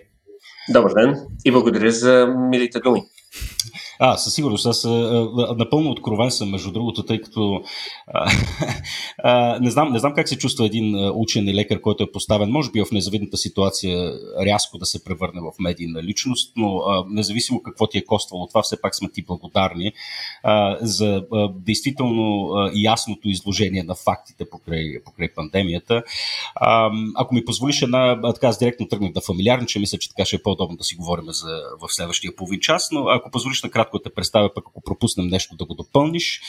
[0.69, 3.03] Добър ден и благодаря за милите думи.
[3.99, 4.65] А, със сигурност.
[4.65, 4.83] Аз
[5.57, 7.61] напълно откровен съм, между другото, тъй като
[8.07, 8.31] а,
[9.23, 12.49] а, не, знам, не знам как се чувства един учен и лекар, който е поставен,
[12.49, 14.13] може би в незавидната ситуация,
[14.45, 18.61] рязко да се превърне в медийна личност, но а, независимо какво ти е коствало това,
[18.61, 19.91] все пак сме ти благодарни
[20.43, 26.03] а, за а, действително а, ясното изложение на фактите покрай, покрай пандемията.
[26.55, 30.35] А, ако ми позволиш една, така аз директно тръгнах да фамилиарнича, мисля, че така ще
[30.35, 34.03] е по-удобно да си говорим за, в следващия половин час, но ако позволиш накратко да
[34.03, 36.41] те представя, пък ако пропуснем нещо да го допълниш.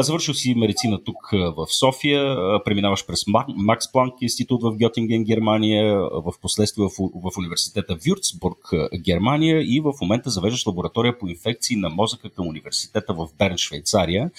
[0.00, 3.20] Завършил си медицина тук в София, преминаваш през
[3.56, 8.58] Макс Планк институт в Гьотинген, Германия, в последствие в, в университета Вюрцбург,
[9.04, 14.30] Германия и в момента завеждаш лаборатория по инфекции на мозъка към университета в Берн, Швейцария.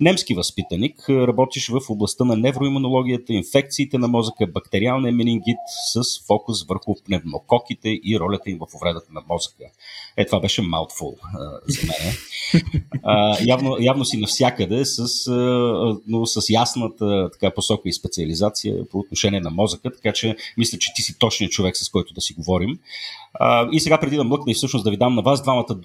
[0.00, 5.58] Немски възпитаник, работиш в областта на невроимунологията, инфекциите на мозъка, бактериалния менингит
[5.92, 9.64] с фокус върху пневмококите и ролята им в увредата на мозъка.
[10.16, 11.14] Е, това беше mouthful
[11.66, 12.14] за мен.
[13.02, 18.98] А, явно, явно си навсякъде, с, а, но с ясната така, посока и специализация по
[18.98, 22.34] отношение на мозъка, така че мисля, че ти си точният човек, с който да си
[22.34, 22.78] говорим.
[23.34, 25.76] А, и сега преди да млъкна и всъщност да ви дам на вас двамата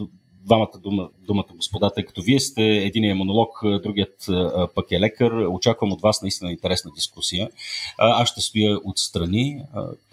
[0.46, 4.30] двамата дума, думата господа, тъй като вие сте един е монолог, другият
[4.76, 5.32] пък е лекар.
[5.32, 7.50] Очаквам от вас наистина интересна дискусия.
[7.98, 9.62] Аз ще стоя отстрани,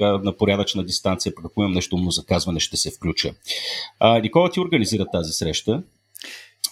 [0.00, 3.34] на порядъчна дистанция, пък ако имам нещо умно за казване, ще се включа.
[4.22, 5.82] Никола ти организира тази среща.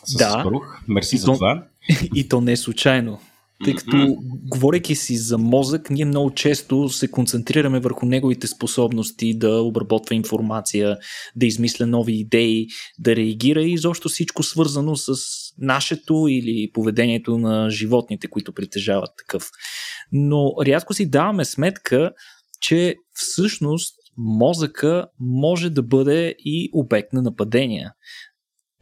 [0.05, 0.31] С да.
[0.31, 0.81] Спарух.
[0.89, 1.65] Мерси за това.
[2.15, 3.19] И то не е случайно
[3.65, 4.17] тъй като, mm-hmm.
[4.49, 10.99] говорейки си за мозък, ние много често се концентрираме върху неговите способности да обработва информация,
[11.37, 12.67] да измисля нови идеи,
[12.99, 15.15] да реагира и изобщо всичко свързано с
[15.59, 19.51] нашето или поведението на животните, които притежават такъв.
[20.13, 22.11] Но рядко си даваме сметка,
[22.61, 27.93] че всъщност мозъка може да бъде и обект на нападения.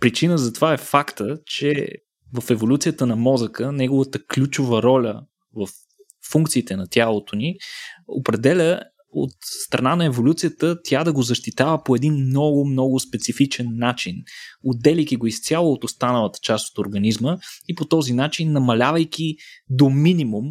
[0.01, 1.89] Причина за това е факта, че
[2.33, 5.23] в еволюцията на мозъка, неговата ключова роля
[5.55, 5.69] в
[6.31, 7.57] функциите на тялото ни,
[8.09, 14.15] определя от страна на еволюцията тя да го защитава по един много, много специфичен начин,
[14.65, 19.37] отделяйки го изцяло от останалата част от организма и по този начин намалявайки
[19.71, 20.45] до минимум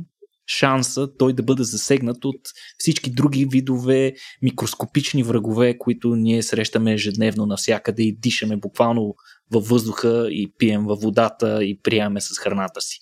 [0.47, 2.41] шанса той да бъде засегнат от
[2.77, 9.15] всички други видове микроскопични врагове, които ние срещаме ежедневно навсякъде и дишаме буквално
[9.51, 12.99] във въздуха и пием във водата и приемаме с храната си.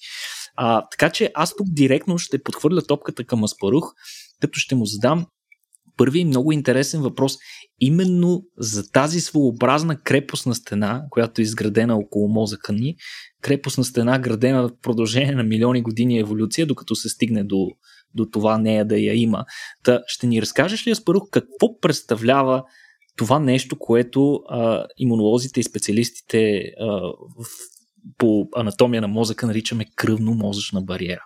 [0.55, 3.93] А, така че аз тук директно ще подхвърля топката към Аспарух,
[4.41, 5.25] като ще му задам
[5.97, 7.37] първи много интересен въпрос
[7.79, 12.95] именно за тази своеобразна крепостна стена, която е изградена около мозъка ни,
[13.41, 17.67] крепостна стена, градена в продължение на милиони години еволюция, докато се стигне до,
[18.13, 19.45] до това нея да я има.
[19.83, 22.63] Та, ще ни разкажеш ли, Аспарух, какво представлява
[23.17, 27.45] това нещо, което а, имунолозите и специалистите а, в,
[28.17, 31.25] по анатомия на мозъка наричаме кръвно-мозъчна бариера.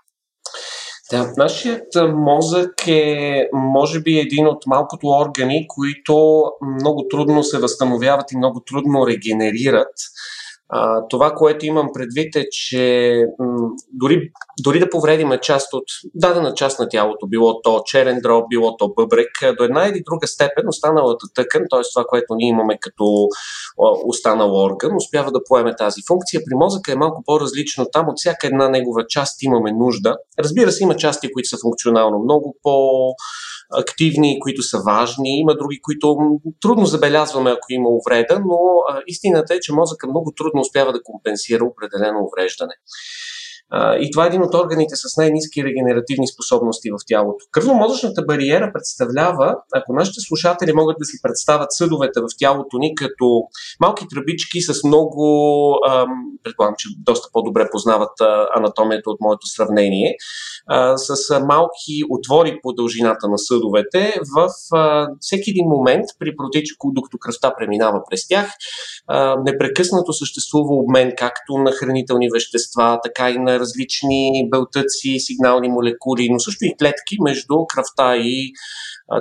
[1.11, 6.43] Да, нашият мозък е, може би, един от малкото органи, които
[6.79, 9.93] много трудно се възстановяват и много трудно регенерират
[10.71, 14.31] А, това, което имам предвид е, че м- дори,
[14.63, 15.83] дори да повредиме част от
[16.15, 20.27] дадена част на тялото, било то черен дроб, било то бъбрек, до една или друга
[20.27, 21.79] степен останалата тъкан, т.е.
[21.93, 23.27] това, което ние имаме като
[24.05, 26.41] останал орган, успява да поеме тази функция.
[26.45, 27.85] При мозъка е малко по-различно.
[27.91, 30.17] Там от всяка една негова част имаме нужда.
[30.39, 33.13] Разбира се, има части, които са функционално много по-
[33.71, 36.17] активни, които са важни, има други, които
[36.61, 38.57] трудно забелязваме, ако има увреда, но
[38.89, 42.73] а, истината е, че мозъка много трудно успява да компенсира определено увреждане.
[43.99, 47.45] И това е един от органите с най-низки регенеративни способности в тялото.
[47.51, 53.41] Кръвно-мозъчната бариера представлява, ако нашите слушатели могат да си представят съдовете в тялото ни като
[53.79, 55.75] малки тръбички с много,
[56.43, 58.21] предполагам, че доста по-добре познават
[58.55, 60.15] анатомията от моето сравнение,
[60.95, 64.49] с малки отвори по дължината на съдовете, в
[65.19, 68.53] всеки един момент, при протича, докато кръвта преминава през тях,
[69.45, 76.39] непрекъснато съществува обмен както на хранителни вещества, така и на различни белтъци, сигнални молекули, но
[76.39, 78.51] също и клетки между кръвта и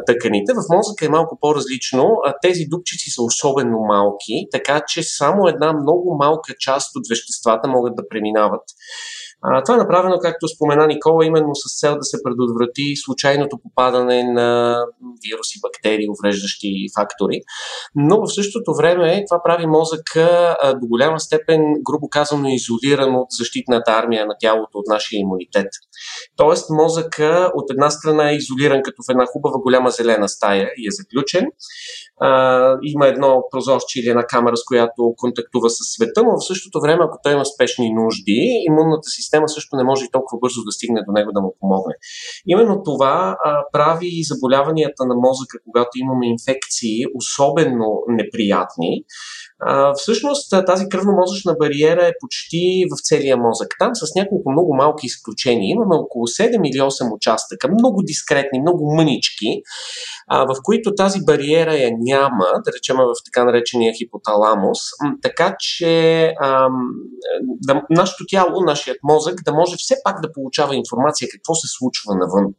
[0.06, 0.52] тъканите.
[0.52, 2.16] В мозъка е малко по-различно.
[2.42, 7.94] Тези дупчици са особено малки, така че само една много малка част от веществата могат
[7.96, 8.62] да преминават
[9.42, 14.24] а, това е направено, както спомена Никола, именно с цел да се предотврати случайното попадане
[14.24, 17.40] на вируси, бактерии, увреждащи фактори.
[17.94, 23.26] Но в същото време това прави мозъка а, до голяма степен, грубо казано, изолиран от
[23.30, 25.68] защитната армия на тялото, от нашия имунитет.
[26.36, 30.86] Тоест, мозъка от една страна е изолиран като в една хубава голяма зелена стая и
[30.86, 31.46] е заключен.
[32.20, 32.30] А,
[32.82, 37.04] има едно прозорче или една камера, с която контактува с света, но в същото време,
[37.04, 41.00] ако той има спешни нужди, имунната система също не може и толкова бързо да стигне
[41.06, 41.94] до него да му помогне.
[42.46, 48.92] Именно това а, прави заболяванията на мозъка, когато имаме инфекции, особено неприятни,
[49.96, 53.68] всъщност тази кръвно-мозъчна бариера е почти в целия мозък.
[53.78, 55.70] Там с няколко много малки изключения.
[55.70, 59.62] Имаме около 7 или 8 участъка, много дискретни, много мънички,
[60.28, 64.78] а, в които тази бариера я няма, да речем в така наречения хипоталамус,
[65.22, 66.68] така че а,
[67.42, 72.14] да, нашето тяло, нашият мозък да може все пак да получава информация какво се случва
[72.14, 72.54] навън.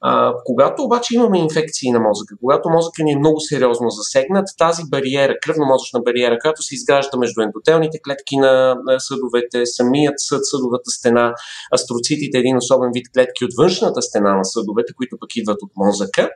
[0.00, 4.82] А, когато обаче имаме инфекции на мозъка, когато мозъка ни е много сериозно засегнат, тази
[4.90, 11.34] бариера, кръвно-мозъчна бариера, която се изгражда между ендотелните клетки на, съдовете, самият съд, съдовата стена,
[11.74, 16.30] астроцитите, един особен вид клетки от външната стена на съдовете, които пък идват от мозъка,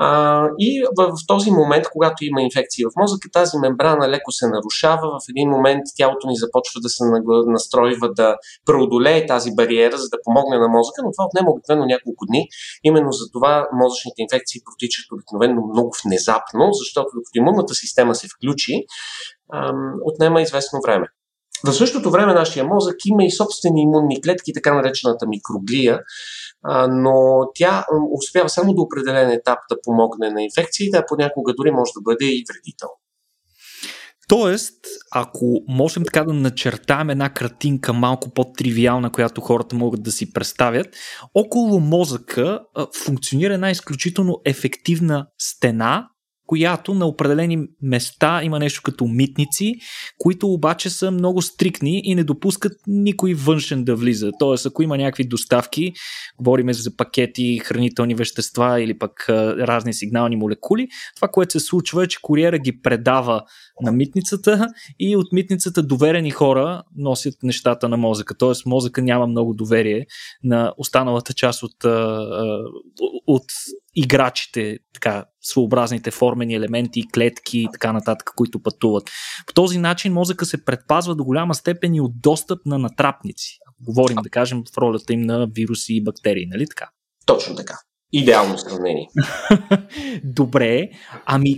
[0.00, 4.46] а, и в, в този момент, когато има инфекции в мозъка, тази мембрана леко се
[4.48, 5.06] нарушава.
[5.10, 7.04] В един момент тялото ни започва да се
[7.46, 8.36] настройва да
[8.66, 12.48] преодолее тази бариера, за да помогне на мозъка, но това отнема обикновено няколко дни.
[12.84, 18.74] Именно за това мозъчните инфекции протичат обикновено много внезапно, защото докато имунната система се включи,
[20.04, 21.06] отнема известно време.
[21.66, 26.00] В същото време нашия мозък има и собствени имунни клетки, така наречената микроглия,
[26.88, 27.86] но тя
[28.18, 32.24] успява само до определен етап да помогне на инфекциите, а понякога дори може да бъде
[32.24, 32.88] и вредител.
[34.28, 34.74] Тоест,
[35.12, 40.86] ако можем така да начертаем една картинка малко по-тривиална, която хората могат да си представят,
[41.34, 42.60] около мозъка
[43.04, 46.08] функционира една изключително ефективна стена,
[46.48, 49.74] която на определени места има нещо като митници,
[50.18, 54.30] които обаче са много стрикни и не допускат никой външен да влиза.
[54.38, 55.92] Тоест, ако има някакви доставки,
[56.38, 62.06] говориме за пакети, хранителни вещества или пък разни сигнални молекули, това, което се случва е,
[62.06, 63.42] че куриера ги предава
[63.82, 64.68] на митницата
[64.98, 68.38] и от митницата доверени хора носят нещата на мозъка.
[68.38, 70.06] Тоест мозъка няма много доверие
[70.42, 71.84] на останалата част от,
[73.26, 73.44] от
[73.94, 79.10] играчите, така, своеобразните формени елементи, клетки и така нататък, които пътуват.
[79.46, 83.58] По този начин мозъка се предпазва до голяма степен и от достъп на натрапници.
[83.80, 86.90] Говорим, да кажем, в ролята им на вируси и бактерии, нали така?
[87.26, 87.74] Точно така.
[88.12, 89.08] Идеално сравнение.
[90.24, 90.88] Добре,
[91.26, 91.56] ами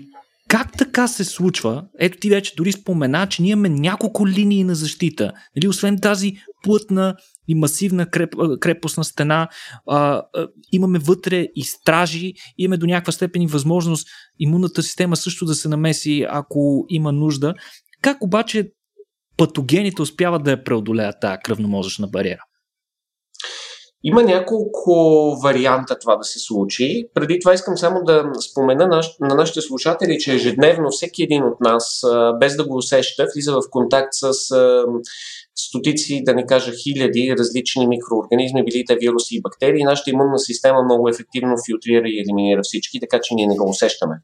[0.50, 1.84] как така се случва?
[1.98, 5.32] Ето ти вече дори спомена, че ние имаме няколко линии на защита.
[5.56, 6.32] Нали, освен тази
[6.62, 7.14] плътна
[7.48, 9.48] и масивна креп, крепостна стена,
[9.88, 15.44] а, а, имаме вътре и стражи, имаме до някаква степен и възможност имунната система също
[15.44, 17.54] да се намеси, ако има нужда.
[18.02, 18.70] Как обаче
[19.36, 22.42] патогените успяват да я преодолеят тази кръвномозъчна бариера?
[24.04, 24.90] Има няколко
[25.42, 27.04] варианта това да се случи.
[27.14, 31.60] Преди това искам само да спомена на, на нашите слушатели, че ежедневно всеки един от
[31.60, 32.02] нас,
[32.40, 34.32] без да го усеща, влиза в контакт с
[35.54, 39.84] стотици, да не кажа хиляди различни микроорганизми, били те вируси и бактерии.
[39.84, 44.16] Нашата имунна система много ефективно филтрира и елиминира всички, така че ние не го усещаме.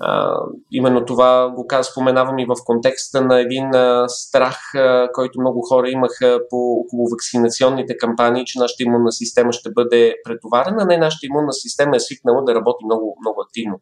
[0.00, 0.36] А,
[0.72, 5.60] именно това го казвам, споменавам и в контекста на един а, страх, а, който много
[5.68, 10.84] хора имаха по около вакцинационните кампании, че нашата имунна система ще бъде претоварена.
[10.84, 13.80] Не, нашата имунна система е свикнала да работи много, много активно.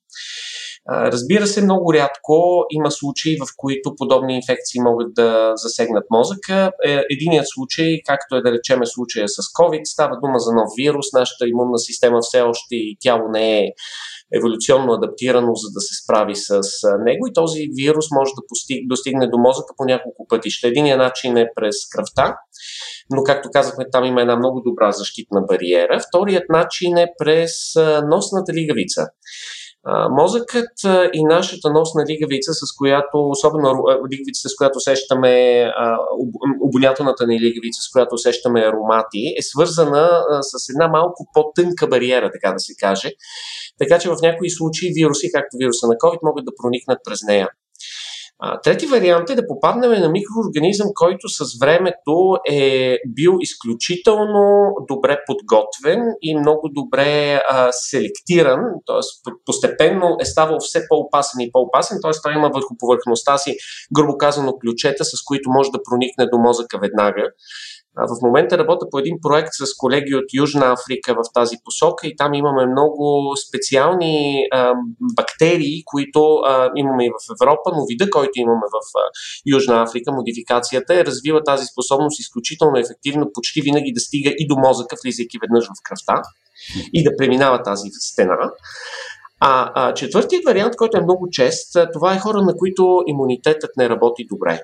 [0.91, 6.73] Разбира се, много рядко има случаи, в които подобни инфекции могат да засегнат мозъка.
[6.85, 11.07] Е, единият случай, както е да речеме случая с COVID, става дума за нов вирус.
[11.12, 13.69] Нашата имунна система все още и тяло не е
[14.33, 16.61] еволюционно адаптирано, за да се справи с
[17.05, 18.43] него и този вирус може да
[18.87, 20.68] достигне до мозъка по няколко пътища.
[20.68, 22.37] Единият начин е през кръвта,
[23.11, 26.01] но както казахме, там има една много добра защитна бариера.
[26.09, 27.53] Вторият начин е през
[28.09, 29.07] носната лигавица.
[30.11, 30.70] Мозъкът
[31.12, 35.66] и нашата носна лигавица, с която, особено лигавицата, с която усещаме,
[36.61, 42.53] обонятелната ни лигавица, с която усещаме аромати, е свързана с една малко по-тънка бариера, така
[42.53, 43.11] да се каже.
[43.78, 47.49] Така че в някои случаи вируси, както вируса на COVID, могат да проникнат през нея.
[48.62, 56.01] Трети вариант е да попаднем на микроорганизъм, който с времето е бил изключително добре подготвен
[56.22, 59.30] и много добре а, селектиран, т.е.
[59.47, 62.11] постепенно е ставал все по-опасен и по-опасен, т.е.
[62.22, 63.57] той има върху повърхността си,
[63.97, 67.24] грубо казано, ключета, с които може да проникне до мозъка веднага.
[67.97, 72.16] В момента работя по един проект с колеги от Южна Африка в тази посока и
[72.16, 74.72] там имаме много специални а,
[75.16, 78.79] бактерии, които а, имаме и в Европа, но вида, който имаме в
[79.47, 84.57] Южна Африка, модификацията е развива тази способност изключително ефективно, почти винаги да стига и до
[84.57, 86.22] мозъка, влизайки веднъж в кръвта
[86.93, 88.51] и да преминава тази стена.
[89.41, 93.89] А, а четвъртият вариант, който е много чест, това е хора, на които имунитетът не
[93.89, 94.61] работи добре.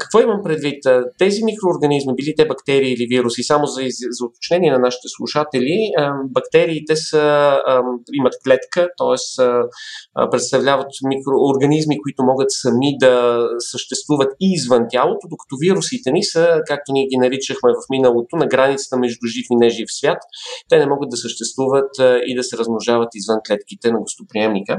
[0.00, 0.84] Какво имам предвид?
[1.18, 5.76] Тези микроорганизми, били те бактерии или вируси, само за, за уточнение на нашите слушатели,
[6.24, 7.56] бактериите са,
[8.12, 9.44] имат клетка, т.е.
[10.30, 16.92] представляват микроорганизми, които могат сами да съществуват и извън тялото, докато вирусите ни са, както
[16.92, 20.18] ние ги наричахме в миналото, на границата между жив и нежив свят.
[20.68, 21.90] Те не могат да съществуват
[22.26, 24.76] и да се размножават извън клетките на гостоприемника.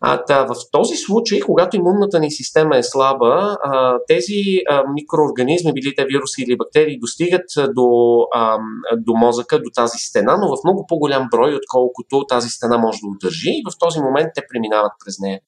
[0.00, 5.72] А, да, в този случай, когато имунната ни система е слаба, а, тези а, микроорганизми,
[5.72, 7.44] били те вируси или бактерии, достигат
[7.74, 7.88] до,
[8.34, 8.58] а,
[8.96, 13.06] до мозъка, до тази стена, но в много по-голям брой, отколкото тази стена може да
[13.06, 15.40] удържи и в този момент те преминават през нея.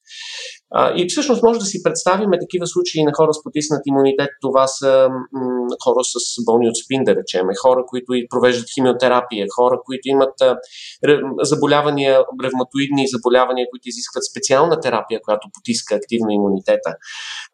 [0.70, 4.30] А, и всъщност може да си представим такива случаи на хора с потиснат имунитет.
[4.40, 5.47] Това са м-
[5.84, 10.56] хора с болни от спин, да речеме, хора, които провеждат химиотерапия, хора, които имат а,
[11.42, 16.92] заболявания, ревматоидни заболявания, които изискват специална терапия, която потиска активно имунитета.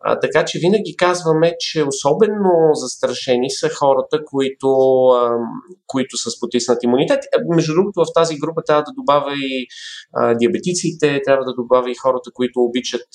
[0.00, 4.68] А, така че винаги казваме, че особено застрашени са хората, които,
[5.06, 5.38] а,
[5.86, 7.20] които са с потиснат имунитет.
[7.54, 9.66] Между другото, в тази група трябва да добавя и
[10.14, 13.08] а, диабетиците, трябва да добавя и хората, които обичат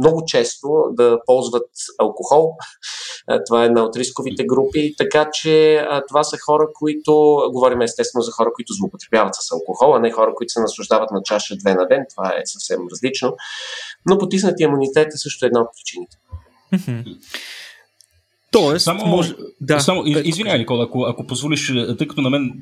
[0.00, 2.52] много често да ползват алкохол.
[3.46, 4.94] Това е една от рисковите групи.
[4.98, 7.12] Така че това са хора, които,
[7.52, 11.22] говорим естествено за хора, които злоупотребяват с алкохол, а не хора, които се наслаждават на
[11.24, 12.04] чаша две на ден.
[12.16, 13.36] Това е съвсем различно.
[14.06, 16.16] Но потиснати имунитет е също една от причините.
[18.52, 19.34] Тоест, само, може...
[19.60, 22.52] да, само извинявай, Никола, ако, ако позволиш, тъй като на мен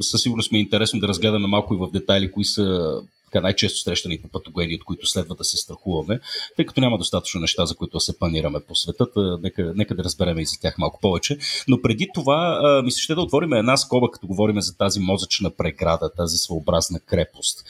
[0.00, 2.92] със сигурност ми е интересно да разгледаме малко и в детайли, кои са
[3.30, 6.20] така най-често срещаните патогени, от които следва да се страхуваме,
[6.56, 9.06] тъй като няма достатъчно неща, за които да се планираме по света.
[9.42, 11.38] Нека, нека да разберем и за тях малко повече.
[11.68, 15.50] Но преди това, а, мисля, ще да отворим една скоба, като говорим за тази мозъчна
[15.50, 17.64] преграда, тази своеобразна крепост.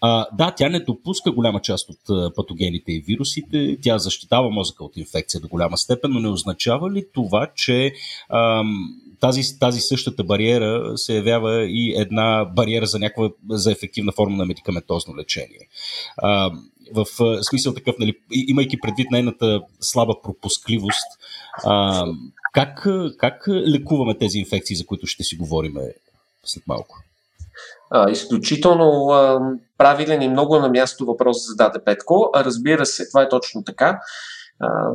[0.00, 4.96] А, да, тя не допуска голяма част от патогените и вирусите, тя защитава мозъка от
[4.96, 7.92] инфекция до голяма степен, но не означава ли това, че
[8.30, 14.36] ам, тази, тази същата бариера се явява и една бариера за някаква за ефективна форма
[14.36, 15.68] на медикаментозно лечение.
[16.16, 16.50] А,
[16.94, 17.06] в
[17.42, 21.06] смисъл такъв, нали, имайки предвид нейната слаба пропускливост,
[21.64, 22.06] а,
[22.52, 22.86] как,
[23.18, 25.74] как лекуваме тези инфекции, за които ще си говорим
[26.44, 26.96] след малко?
[27.90, 29.40] А, изключително а,
[29.78, 32.30] правилен и много на място въпрос зададе Петко.
[32.34, 34.00] А, разбира се, това е точно така.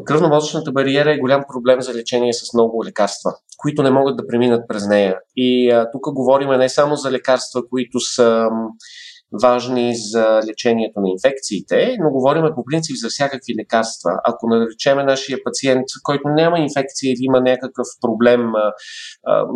[0.05, 4.68] Кръвно-мозъчната бариера е голям проблем за лечение с много лекарства, които не могат да преминат
[4.68, 5.18] през нея.
[5.36, 8.47] И тук говорим не само за лекарства, които са
[9.43, 14.11] важни за лечението на инфекциите, но говорим по принцип за всякакви лекарства.
[14.23, 18.41] Ако наречеме нашия пациент, който няма инфекция или има някакъв проблем,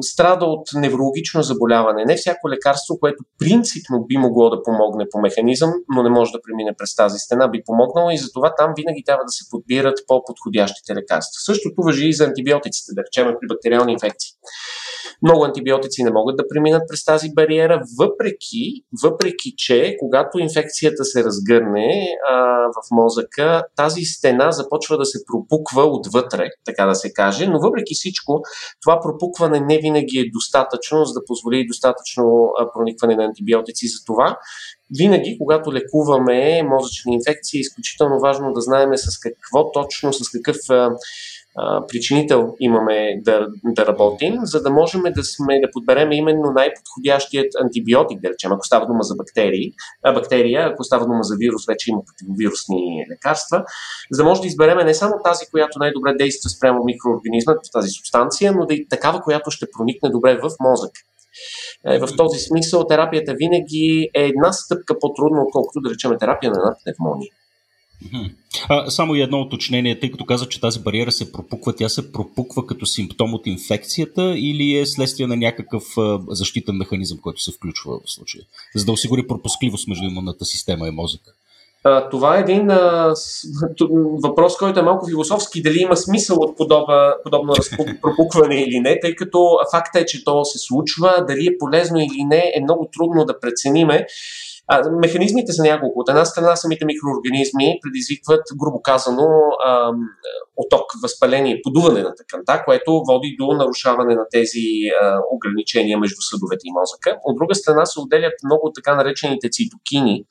[0.01, 5.71] страда от неврологично заболяване, не всяко лекарство, което принципно би могло да помогне по механизъм,
[5.95, 9.24] но не може да премине през тази стена, би помогнало и затова там винаги трябва
[9.24, 11.39] да се подбират по-подходящите лекарства.
[11.45, 14.32] Същото въжи и за антибиотиците, да речем при бактериални инфекции.
[15.22, 21.24] Много антибиотици не могат да преминат през тази бариера, въпреки, въпреки че когато инфекцията се
[21.24, 27.47] разгърне а, в мозъка, тази стена започва да се пропуква отвътре, така да се каже,
[27.47, 28.41] но въпреки всичко
[28.82, 33.88] това пропукване не винаги е достатъчно, за да позволи достатъчно проникване на антибиотици.
[33.88, 34.38] За това
[34.97, 40.57] винаги, когато лекуваме мозъчни инфекции, е изключително важно да знаем с какво точно, с какъв
[41.89, 48.22] причинител имаме да, да работим, за да можем да, сме, да подберем именно най-подходящият антибиотик,
[48.22, 49.72] да речем, ако става дума за бактерии,
[50.04, 53.64] а, бактерия, ако става дума за вирус, вече има противовирусни лекарства,
[54.12, 58.54] за да може да избереме не само тази, която най-добре действа спрямо микроорганизма, тази субстанция,
[58.54, 60.91] но да и такава, която ще проникне добре в мозък.
[61.88, 66.58] Е, в този смисъл терапията винаги е една стъпка по-трудна, отколкото да речем терапия на
[66.60, 67.32] една пневмония.
[68.70, 72.12] А, само и едно уточнение, тъй като каза, че тази бариера се пропуква, тя се
[72.12, 75.84] пропуква като симптом от инфекцията или е следствие на някакъв
[76.30, 78.44] защитен механизъм, който се включва в случая,
[78.76, 81.32] за да осигури пропускливост между имунната система и мозъка?
[81.86, 83.14] А, това е един а,
[84.24, 87.54] въпрос, който е малко философски, дали има смисъл от подоба, подобно
[88.02, 92.24] пропукване или не, тъй като факта е, че то се случва, дали е полезно или
[92.24, 94.06] не, е много трудно да прецениме.
[94.68, 95.99] А, механизмите са няколко.
[95.99, 99.28] От една страна самите микроорганизми предизвикват, грубо казано,
[99.66, 99.91] а,
[100.57, 104.66] оток, възпаление, подуване на тъканта, което води до нарушаване на тези
[105.01, 107.18] а, ограничения между съдовете и мозъка.
[107.24, 110.26] От друга страна се отделят много така наречените цитокини,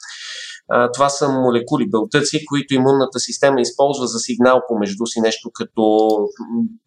[0.94, 6.08] това са молекули, белтъци, които имунната система използва за сигнал помежду си, нещо като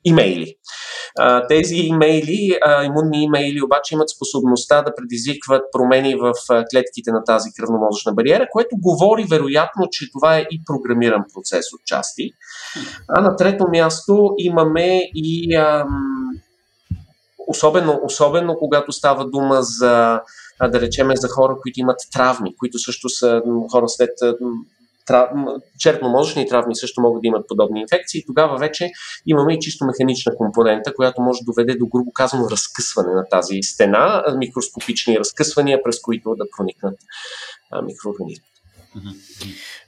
[0.06, 0.56] имейли.
[1.50, 6.34] Тези имейли, имунни имейли обаче имат способността да предизвикват промени в
[6.72, 11.86] клетките на тази кръвномозъчна бариера, което говори вероятно, че това е и програмиран процес от
[11.86, 12.32] части.
[13.08, 15.58] А на трето място имаме и
[17.48, 20.22] особено, особено когато става дума за
[20.60, 23.42] а, да речеме за хора, които имат травми, които също са
[23.72, 24.10] хора след
[25.06, 25.30] трав...
[25.80, 28.26] черпно-мозъчни травми също могат да имат подобни инфекции.
[28.28, 28.92] Тогава вече
[29.26, 33.60] имаме и чисто механична компонента, която може да доведе до, грубо казано, разкъсване на тази
[33.62, 36.98] стена, микроскопични разкъсвания, през които да проникнат
[37.84, 38.46] микроорганизми.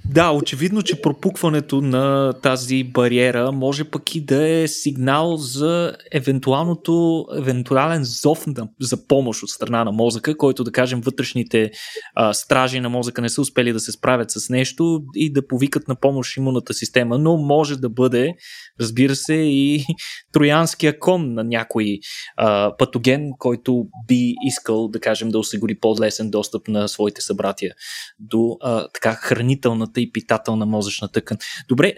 [0.06, 7.26] Да, очевидно, че пропукването на тази бариера може пък и да е сигнал за евентуалното,
[7.38, 11.72] евентуален зов на, за помощ от страна на мозъка, който да кажем вътрешните
[12.16, 15.88] а, стражи на мозъка не са успели да се справят с нещо и да повикат
[15.88, 18.34] на помощ имунната система, но може да бъде,
[18.82, 19.86] разбира се, и
[20.34, 22.00] троянския кон на някой
[22.38, 27.74] а, патоген, който би искал, да кажем, да осигури по-лесен достъп на своите събратия
[28.20, 31.38] до а, така хранителната и питателна мозъчна тъкан.
[31.70, 31.94] Добре,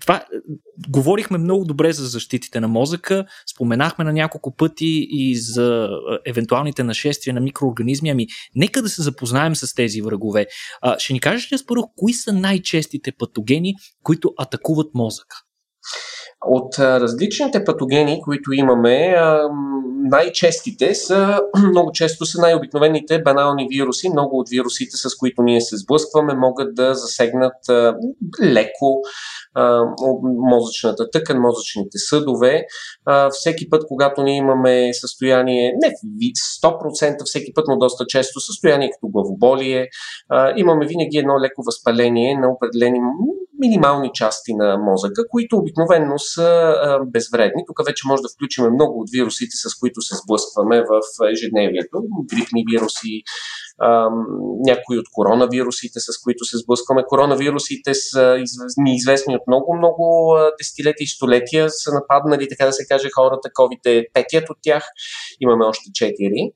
[0.00, 0.24] това
[0.88, 3.24] говорихме много добре за защитите на мозъка,
[3.54, 5.88] споменахме на няколко пъти и за
[6.26, 8.10] евентуалните нашествия на микроорганизми.
[8.10, 10.46] Ами, нека да се запознаем с тези врагове.
[10.80, 15.36] А, ще ни кажеш ли според кои са най-честите патогени, които атакуват мозъка?
[16.46, 19.16] От различните патогени, които имаме,
[20.10, 24.08] най-честите са, много често са най-обикновените банални вируси.
[24.08, 27.54] Много от вирусите, с които ние се сблъскваме, могат да засегнат
[28.42, 29.00] леко
[30.22, 32.62] мозъчната тъкан, мозъчните съдове.
[33.30, 35.92] Всеки път, когато ние имаме състояние, не
[36.62, 39.88] 100%, всеки път, но доста често състояние като главоболие,
[40.56, 42.98] имаме винаги едно леко възпаление на определени
[43.62, 46.74] минимални части на мозъка, които обикновено са
[47.06, 47.62] безвредни.
[47.66, 51.00] Тук вече може да включим много от вирусите, с които се сблъскваме в
[51.32, 51.96] ежедневието.
[52.30, 53.22] Грипни вируси,
[54.66, 57.02] някои от коронавирусите, с които се сблъскваме.
[57.06, 58.38] Коронавирусите са
[58.76, 61.70] неизвестни от много-много десетилетия и столетия.
[61.70, 63.48] Са нападнали, така да се каже, хората.
[63.48, 64.84] COVID е петият от тях.
[65.40, 66.52] Имаме още четири.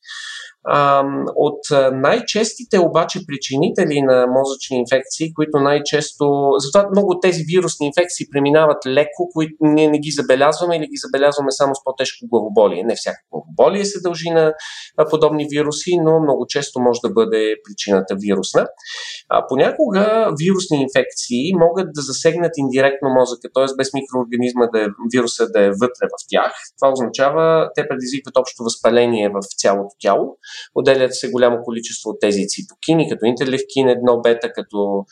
[1.36, 1.60] От
[1.92, 6.50] най-честите обаче причинители на мозъчни инфекции, които най-често.
[6.58, 10.96] Затова много от тези вирусни инфекции преминават леко, които ние не ги забелязваме или ги
[10.96, 12.82] забелязваме само с по-тежко главоболие.
[12.82, 14.54] Не всяко главоболие се дължи на
[15.10, 18.66] подобни вируси, но много често може да бъде причината вирусна.
[19.28, 23.66] А, понякога вирусни инфекции могат да засегнат индиректно мозъка, т.е.
[23.76, 26.52] без микроорганизма да е, вируса да е вътре в тях.
[26.80, 30.36] Това означава, те предизвикват общо възпаление в цялото тяло
[30.74, 35.04] Отделят се голямо количество от тези цитокини, като интерлевкин 1 бета, като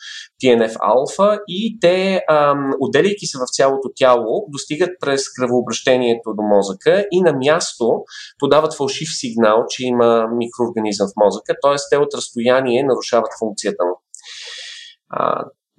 [0.43, 7.21] TNF-алфа и те, ам, отделяйки се в цялото тяло, достигат през кръвообращението до мозъка и
[7.21, 8.03] на място
[8.39, 11.75] подават фалшив сигнал, че има микроорганизъм в мозъка, т.е.
[11.91, 14.01] те от разстояние нарушават функцията му.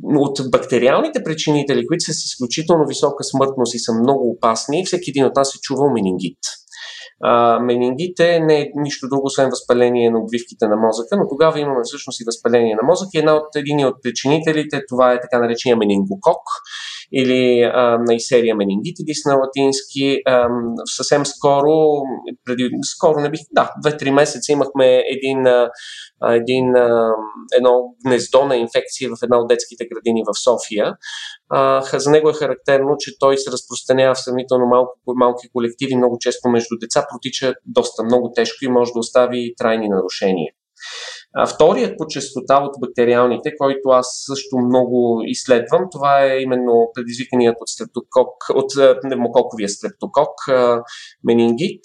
[0.05, 5.25] От бактериалните причинители, които са с изключително висока смъртност и са много опасни, всеки един
[5.25, 6.39] от нас е чувал менингит.
[7.23, 11.81] А, менингите не е нищо друго, освен възпаление на обвивките на мозъка, но тогава имаме
[11.85, 13.11] всъщност и възпаление на мозъка.
[13.15, 16.43] И една от, един от причинителите, това е така наречения менингокок
[17.13, 20.21] или а, на серия менингитидис на латински.
[20.27, 20.49] А,
[20.85, 22.03] съвсем скоро,
[22.45, 25.71] преди, скоро не бих, да, 2-3 месеца имахме един, а,
[26.29, 27.13] един, а,
[27.57, 30.97] едно гнездо на инфекция в една от детските градини в София.
[31.49, 36.17] А, за него е характерно, че той се разпространява в сравнително малко, малки колективи, много
[36.21, 40.53] често между деца, протича доста много тежко и може да остави трайни нарушения.
[41.39, 47.57] А, вторият по частота от бактериалните, който аз също много изследвам, това е именно предизвиканият
[47.61, 48.71] от, стрептокок, от
[49.03, 50.35] пневмококовия стрептокок,
[51.25, 51.81] менингит.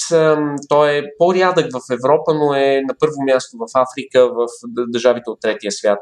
[0.70, 5.42] Той е по-рядък в Европа, но е на първо място в Африка, в държавите от
[5.42, 6.00] третия свят.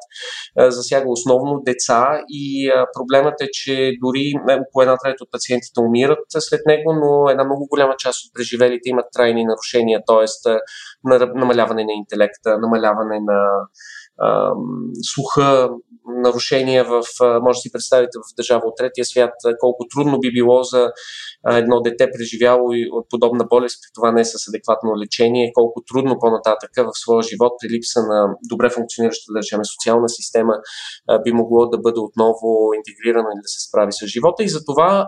[0.58, 4.34] Засяга основно деца и проблемът е, че дори
[4.74, 8.90] по една трета от пациентите умират след него, но една много голяма част от преживелите
[8.90, 10.52] имат трайни нарушения, т.е.
[11.36, 13.50] намаляване на интелекта, намаляване на
[14.18, 14.52] а,
[15.02, 15.70] слуха,
[16.18, 17.04] нарушения в,
[17.42, 20.92] може да си представите в държава от третия свят, колко трудно би било за
[21.50, 26.70] едно дете преживяло и подобна болест, при това не с адекватно лечение, колко трудно по-нататък
[26.78, 30.54] в своя живот при липса на добре функционираща, речем, социална система
[31.24, 34.44] би могло да бъде отново интегрирано и да се справи с живота.
[34.44, 35.08] И затова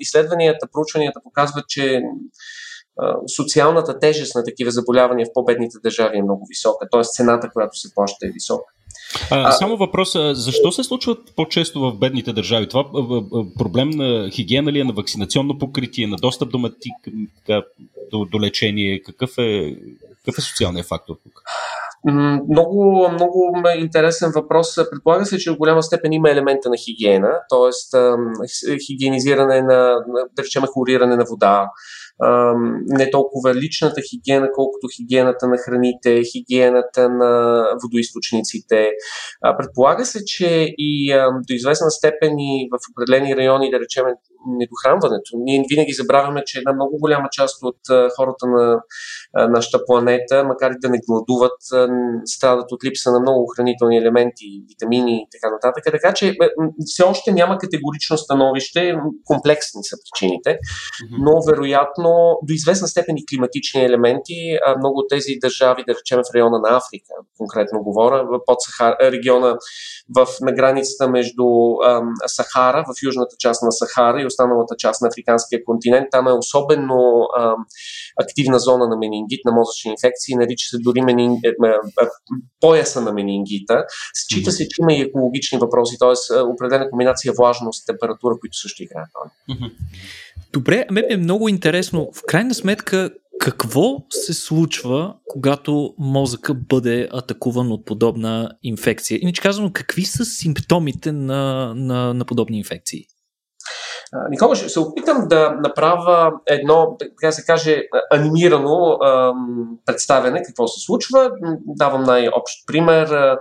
[0.00, 2.02] изследванията, проучванията показват, че
[3.36, 7.02] социалната тежест на такива заболявания в по-бедните държави е много висока, т.е.
[7.04, 8.72] цената, която се плаща е висока.
[9.30, 12.68] А, само въпрос, защо се случват по-често в бедните държави?
[12.68, 12.84] Това
[13.58, 16.94] проблем на хигиена ли е, на вакцинационно покритие, на достъп до, матик,
[18.10, 19.02] до, до лечение?
[19.02, 19.76] Какъв е,
[20.24, 21.42] какъв е социалният фактор тук?
[22.50, 24.76] Много, много интересен въпрос.
[24.90, 28.78] Предполага се, че в голяма степен има елемента на хигиена, т.е.
[28.86, 30.00] хигиенизиране на,
[30.36, 31.70] да речем, хлориране на вода,
[32.86, 38.90] не толкова личната хигиена, колкото хигиената на храните, хигиената на водоисточниците.
[39.58, 41.12] Предполага се, че и
[41.48, 44.04] до известна степен и в определени райони, да речем,
[44.46, 45.30] недохранването.
[45.34, 47.80] Ние винаги забравяме, че една много голяма част от
[48.16, 48.80] хората на
[49.48, 51.58] нашата планета, макар и да не гладуват,
[52.24, 55.84] страдат от липса на много хранителни елементи, витамини и така нататък.
[55.84, 56.36] Така че
[56.86, 58.94] все още няма категорично становище,
[59.24, 60.58] комплексни са причините,
[61.18, 62.07] но вероятно
[62.42, 64.58] до известна степен и климатични елементи.
[64.78, 69.56] Много от тези държави, да речем в района на Африка, конкретно говоря, под Сахара, региона
[70.16, 71.44] в, на границата между
[71.86, 76.06] ам, Сахара, в южната част на Сахара и останалата част на африканския континент.
[76.10, 77.66] Там е особено ам,
[78.22, 81.32] активна зона на менингит, на мозъчни инфекции, нарича се дори менин...
[81.44, 82.06] Е, е, е,
[82.60, 83.84] пояса на менингита.
[84.14, 86.40] Счита се, че има и екологични въпроси, т.е.
[86.42, 89.08] определена комбинация влажност, температура, които също играят
[90.52, 92.10] Добре, ме е много интересно.
[92.14, 99.18] В крайна сметка, какво се случва, когато мозъка бъде атакуван от подобна инфекция?
[99.22, 103.06] Иначе казано, какви са симптомите на, на, на подобни инфекции?
[104.30, 107.82] Никога ще се опитам да направя едно, така се каже,
[108.12, 108.98] анимирано
[109.86, 111.30] представяне какво се случва.
[111.66, 113.36] Давам най-общ пример.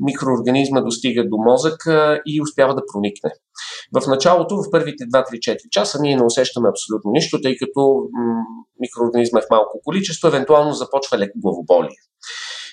[0.00, 3.30] Микроорганизма достига до мозъка и успява да проникне.
[4.00, 8.02] В началото, в първите 2-3-4 часа, ние не усещаме абсолютно нищо, тъй като
[8.80, 11.96] микроорганизма е в малко количество, евентуално започва леко главоболие.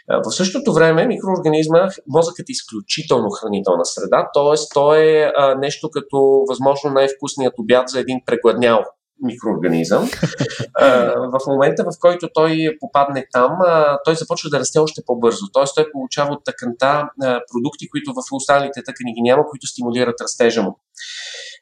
[0.08, 4.56] В същото време микроорганизма, мозъкът е изключително хранителна среда, т.е.
[4.74, 8.84] той е нещо като възможно най-вкусният обяд за един прегладнял
[9.24, 10.10] микроорганизъм.
[11.34, 13.52] в момента, в който той попадне там,
[14.06, 15.46] той започва да расте още по-бързо.
[15.54, 15.64] Т.е.
[15.76, 17.10] той получава от тъканта
[17.52, 20.80] продукти, които в останалите тъкани ги няма, които стимулират растежа му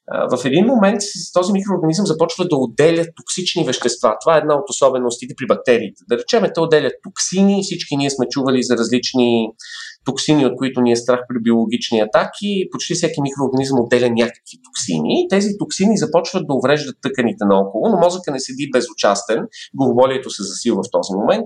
[0.08, 1.02] в един момент
[1.34, 4.16] този микроорганизъм започва да отделя токсични вещества.
[4.22, 6.04] Това е една от особеностите при бактериите.
[6.10, 7.64] Да речем, те отделят токсини.
[7.64, 9.48] Всички ние сме чували за различни
[10.06, 12.68] токсини, от които ни е страх при биологични атаки.
[12.72, 15.28] Почти всеки микроорганизъм отделя някакви токсини.
[15.30, 19.48] Тези токсини започват да увреждат тъканите наоколо, но мозъка не седи безучастен.
[19.74, 21.46] Главоболието се засилва в този момент.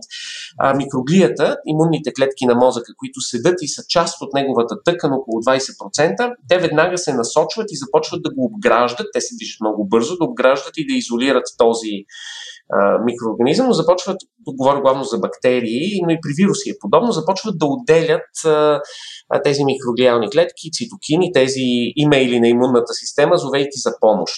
[0.59, 5.41] А микроглията, имунните клетки на мозъка, които седат и са част от неговата тъкан, около
[5.41, 9.07] 20%, те веднага се насочват и започват да го обграждат.
[9.13, 12.05] Те се движат много бързо, да обграждат и да изолират този
[13.05, 17.57] микроорганизъм, но започват, тук говоря главно за бактерии, но и при вируси е подобно, започват
[17.57, 18.81] да отделят а,
[19.43, 24.35] тези микроглиални клетки, цитокини, тези имейли на имунната система, зовейки за помощ.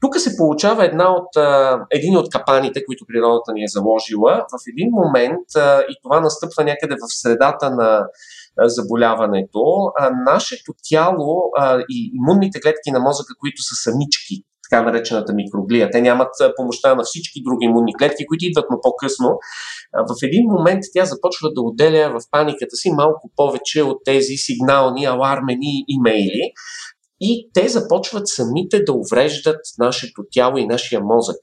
[0.00, 4.46] Тук се получава една от, а, един от капаните, които природата ни е заложила.
[4.52, 8.06] В един момент, а, и това настъпва някъде в средата на
[8.60, 15.32] заболяването, а, нашето тяло а, и имунните клетки на мозъка, които са самички, така наречената
[15.34, 15.90] микроглия.
[15.90, 19.38] Те нямат помощта на всички други имунни клетки, които идват, но по-късно.
[19.92, 25.04] В един момент тя започва да отделя в паниката си малко повече от тези сигнални,
[25.04, 26.52] алармени имейли,
[27.20, 31.36] и те започват самите да увреждат нашето тяло и нашия мозък.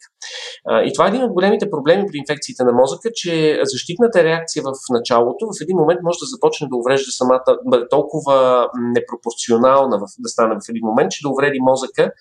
[0.85, 4.73] И това е един от големите проблеми при инфекциите на мозъка, че защитната реакция в
[4.89, 10.55] началото в един момент може да започне да уврежда самата, бъде толкова непропорционална да стане
[10.55, 12.11] в един момент, че да увреди мозъка.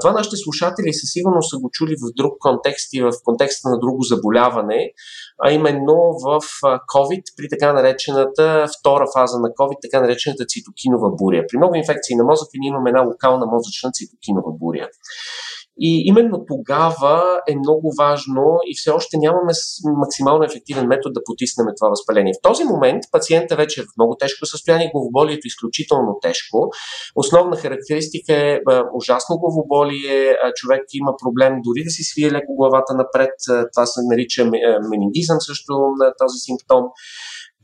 [0.00, 3.78] Това нашите слушатели със сигурност са го чули в друг контекст и в контекста на
[3.78, 4.92] друго заболяване,
[5.44, 6.40] а именно в
[6.94, 11.44] COVID, при така наречената втора фаза на COVID, така наречената цитокинова буря.
[11.48, 14.88] При много инфекции на мозъка ние имаме една локална мозъчна цитокинова буря.
[15.80, 19.52] И именно тогава е много важно и все още нямаме
[19.84, 22.32] максимално ефективен метод да потиснем това възпаление.
[22.38, 26.70] В този момент пациента вече е в много тежко състояние, главоболието е изключително тежко.
[27.16, 28.60] Основна характеристика е
[28.94, 33.34] ужасно главоболие, човек има проблем дори да си свие леко главата напред,
[33.74, 34.44] това се нарича
[34.90, 36.84] менингизъм също на този симптом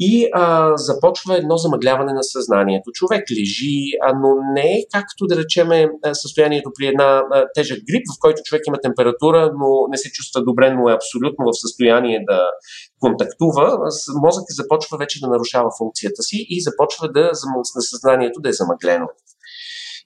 [0.05, 2.91] и а, започва едно замъгляване на съзнанието.
[2.93, 8.05] Човек лежи, а, но не е както да речеме състоянието при една а, тежък грип,
[8.17, 12.19] в който човек има температура, но не се чувства добре, но е абсолютно в състояние
[12.31, 12.41] да
[13.01, 13.79] контактува.
[14.25, 17.25] Мозъкът започва вече да нарушава функцията си и започва да,
[17.77, 19.07] на съзнанието да е замъглено.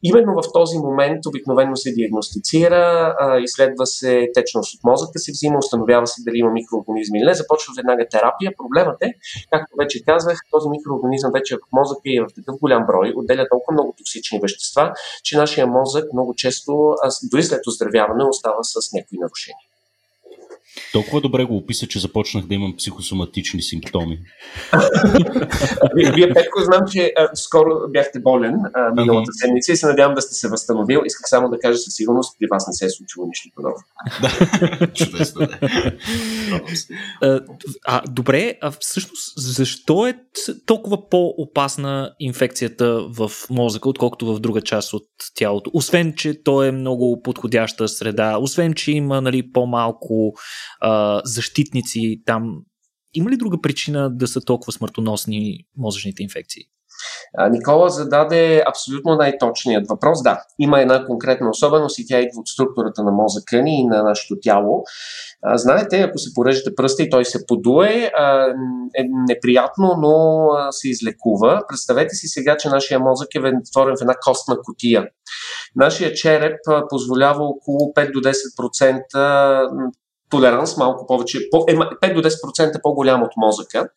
[0.02, 6.06] Именно в този момент обикновено се диагностицира, изследва се течност от мозъка, се взима, установява
[6.06, 8.52] се дали има микроорганизми или не, започва веднага терапия.
[8.58, 9.14] Проблемът е,
[9.50, 13.46] както вече казах, този микроорганизъм вече в мозъка и е в такъв голям брой, отделя
[13.50, 14.92] толкова много токсични вещества,
[15.22, 16.94] че нашия мозък много често,
[17.30, 19.66] дори след оздравяване, остава с някои нарушения.
[20.92, 24.18] Толкова добре го описа, че започнах да имам психосоматични симптоми.
[26.14, 30.22] Вие, Петко, знам, че а, скоро бяхте болен а, миналата седмица и се надявам да
[30.22, 31.02] сте се възстановил.
[31.06, 33.76] Исках само да кажа със сигурност, при вас не се е случило нищо подобно.
[34.80, 35.48] да, чудесно.
[37.22, 37.40] а,
[37.86, 40.14] а, добре, а всъщност защо е
[40.66, 45.70] толкова по-опасна инфекцията в мозъка, отколкото в друга част от тялото?
[45.74, 50.34] Освен, че то е много подходяща среда, освен, че има нали, по-малко
[50.80, 52.62] а, защитници там.
[53.14, 56.62] Има ли друга причина да са толкова смъртоносни мозъчните инфекции?
[57.50, 60.22] Никола зададе абсолютно най-точният въпрос.
[60.22, 64.02] Да, има една конкретна особеност и тя идва от структурата на мозъка ни и на
[64.02, 64.84] нашето тяло.
[65.54, 68.10] Знаете, ако се порежете пръста и той се подуе,
[68.98, 71.62] е неприятно, но се излекува.
[71.68, 75.06] Представете си сега, че нашия мозък е затворен в една костна котия.
[75.76, 76.58] Нашия череп
[76.88, 79.92] позволява около 5 до 10%
[80.30, 83.88] толеранс, малко повече, по, е 5 до 10% по-голям от мозъка.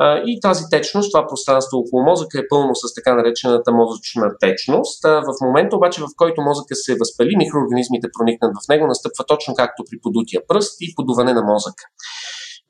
[0.00, 5.04] А, и тази течност, това пространство около мозъка е пълно с така наречената мозъчна течност.
[5.04, 9.54] А, в момента обаче, в който мозъка се възпали, микроорганизмите проникнат в него, настъпва точно
[9.54, 11.84] както при подутия пръст и подуване на мозъка.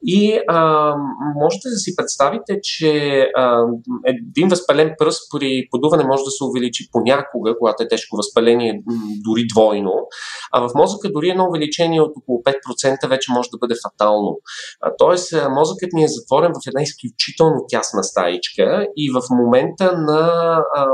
[0.04, 0.94] И а,
[1.36, 3.64] можете да си представите, че а,
[4.06, 8.82] един възпален пръст при подуване може да се увеличи понякога, когато е тежко възпаление,
[9.24, 9.92] дори двойно,
[10.52, 14.38] а в мозъка дори едно увеличение от около 5% вече може да бъде фатално.
[14.80, 20.20] А, тоест, мозъкът ни е затворен в една изключително тясна стаичка и в момента на
[20.76, 20.86] а,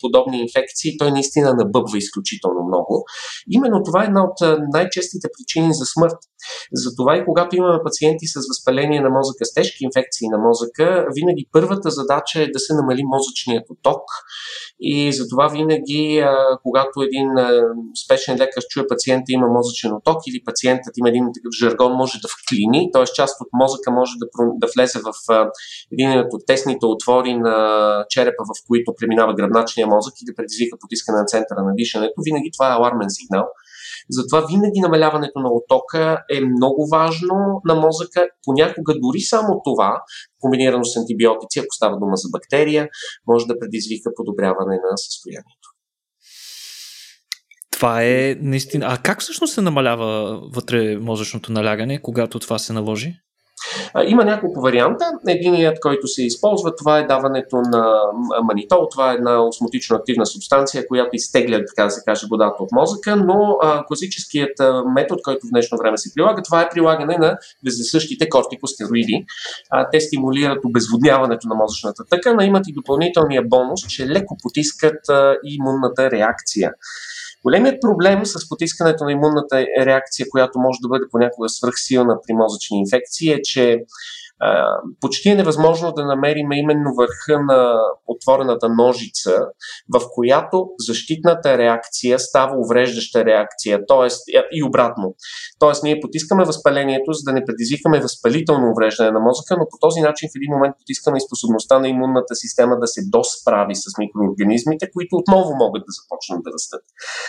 [0.00, 3.04] подобни инфекции той наистина набъбва изключително много.
[3.50, 6.18] Именно това е една от най-честите причини за смърт.
[6.72, 11.48] Затова и когато имаме пациенти с възпаление на мозъка, с тежки инфекции на мозъка, винаги
[11.52, 14.02] първата задача е да се намали мозъчният поток
[14.80, 16.24] и затова винаги,
[16.62, 17.28] когато един
[18.04, 22.28] спешен лекар чуе пациента има мозъчен оток или пациентът има един такъв жаргон, може да
[22.28, 23.04] вклини, т.е.
[23.04, 24.26] част от мозъка може да,
[24.62, 25.12] да влезе в
[25.92, 27.56] един от тесните отвори на
[28.08, 32.50] черепа, в които преминава гръбначния мозък и да предизвика потискане на центъра на дишането, винаги
[32.52, 33.44] това е алармен сигнал.
[34.10, 38.28] Затова винаги намаляването на отока е много важно на мозъка.
[38.44, 40.02] Понякога дори само това,
[40.40, 42.88] комбинирано с антибиотици, ако става дума за бактерия,
[43.26, 45.68] може да предизвика подобряване на състоянието.
[47.72, 48.86] Това е наистина.
[48.88, 53.14] А как всъщност се намалява вътре мозъчното налягане, когато това се наложи?
[54.06, 55.10] Има няколко варианта.
[55.28, 57.94] Единият, който се използва, това е даването на
[58.42, 58.88] манитол.
[58.90, 63.16] Това е една осмотично активна субстанция, която изтегля, така да се каже, водата от мозъка,
[63.16, 64.52] но а, класическият
[64.94, 69.24] метод, който в днешно време се прилага, това е прилагане на вездесъщите кортикостероиди.
[69.70, 75.08] А, те стимулират обезводняването на мозъчната тъкан, а имат и допълнителния бонус, че леко потискат
[75.08, 76.70] а, имунната реакция.
[77.44, 82.78] Големият проблем с потискането на имунната реакция, която може да бъде понякога свръхсилна при мозъчни
[82.78, 83.78] инфекции, е, че
[85.00, 89.46] почти е невъзможно да намерим именно върха на отворената ножица,
[89.94, 94.08] в която защитната реакция става увреждаща реакция, т.е.
[94.52, 95.14] и обратно.
[95.58, 100.00] Тоест, ние потискаме възпалението, за да не предизвикаме възпалително увреждане на мозъка, но по този
[100.00, 104.90] начин в един момент потискаме и способността на имунната система да се досправи с микроорганизмите,
[104.92, 106.82] които отново могат да започнат да растат.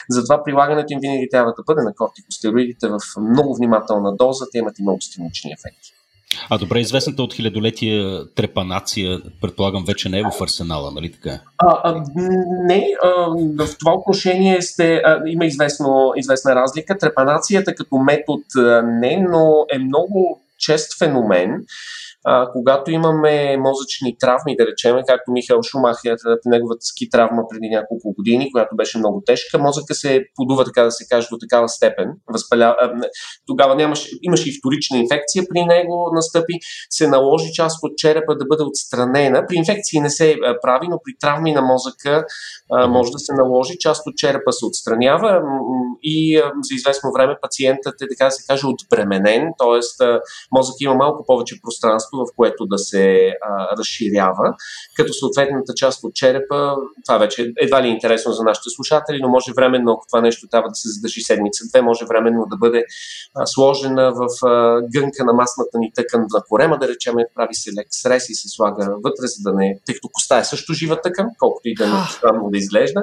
[0.10, 4.80] Затова прилагането им винаги трябва да бъде на кортикостероидите в много внимателна доза, те имат
[4.80, 5.94] и много стимулични ефекти.
[6.49, 11.40] А добре, известната от хилядолетия трепанация, предполагам, вече не е в арсенала, нали така?
[11.57, 12.03] А, а,
[12.64, 13.10] не, а,
[13.66, 16.98] в това отношение сте, а, има известно, известна разлика.
[16.98, 18.44] Трепанацията като метод
[18.84, 21.66] не, но е много чест феномен
[22.27, 28.14] а, когато имаме мозъчни травми, да речеме, както Михаил Шумахер, неговата ски травма преди няколко
[28.14, 32.07] години, която беше много тежка, мозъка се подува, така да се каже, до такава степен.
[32.34, 32.76] Възпаля...
[33.47, 36.53] Тогава нямаше, имаше и вторична инфекция при него настъпи,
[36.89, 39.45] се наложи част от черепа да бъде отстранена.
[39.47, 42.26] При инфекции не се прави, но при травми на мозъка
[42.72, 45.41] а, може да се наложи, част от черепа се отстранява
[46.03, 50.06] и а, за известно време пациентът е, така да се каже, отбременен, т.е.
[50.52, 54.53] мозък има малко повече пространство в което да се а, разширява,
[54.95, 56.75] като съответната част от черепа,
[57.05, 60.47] това вече едва ли е интересно за нашите слушатели, но може временно, ако това нещо
[60.47, 62.83] трябва да се задържи седмица-две, може временно да бъде
[63.35, 67.69] а, сложена в а, гънка на масната ни тъкан на корема, да речем, прави се
[67.79, 71.01] лек срез и се слага вътре, за да не, тъй като коста е също жива
[71.01, 73.01] тъкан, колкото и да не странно да изглежда.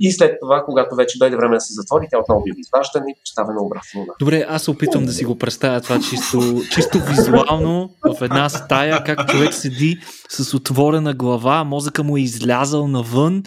[0.00, 3.14] И след това, когато вече дойде време да се затвори, тя отново бива изваждана и
[3.24, 4.06] поставена обратно.
[4.20, 9.04] Добре, аз се опитвам да си го представя това чисто, чисто визуално в една стая,
[9.04, 9.98] как човек седи
[10.28, 13.42] с отворена глава, мозъка му е излязал навън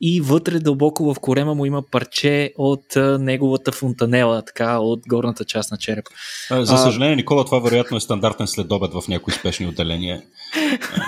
[0.00, 5.70] и вътре дълбоко в корема му има парче от неговата фонтанела, така, от горната част
[5.70, 6.04] на череп.
[6.50, 10.22] За съжаление, Никола, това вероятно е стандартен следобед в някои спешни отделения.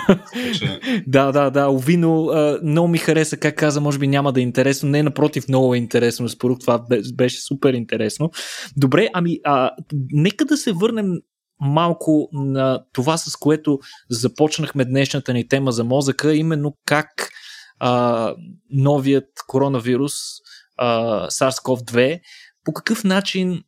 [1.07, 2.29] да, да, да, Овино,
[2.63, 5.77] много ми хареса как каза, може би няма да е интересно, не напротив, много е
[5.77, 8.31] интересно, според това беше супер интересно.
[8.77, 9.71] Добре, ами, а,
[10.11, 11.07] нека да се върнем
[11.59, 17.29] малко на това, с което започнахме днешната ни тема за мозъка, именно как
[17.79, 18.33] а,
[18.69, 20.13] новият коронавирус
[20.77, 22.19] а, SARS-CoV-2,
[22.65, 23.63] по какъв начин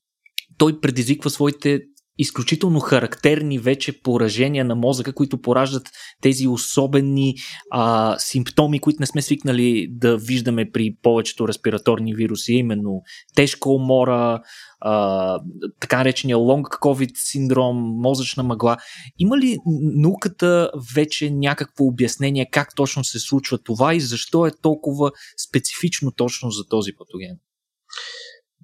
[0.58, 1.82] той предизвиква своите
[2.18, 5.90] изключително характерни вече поражения на мозъка, които пораждат
[6.22, 7.36] тези особени
[7.72, 13.02] а, симптоми, които не сме свикнали да виждаме при повечето респираторни вируси, именно
[13.36, 14.42] тежка умора,
[14.80, 15.40] а,
[15.80, 18.78] така наречения long COVID синдром, мозъчна мъгла.
[19.20, 25.12] Има ли науката вече някакво обяснение как точно се случва това и защо е толкова
[25.48, 27.38] специфично точно за този патоген?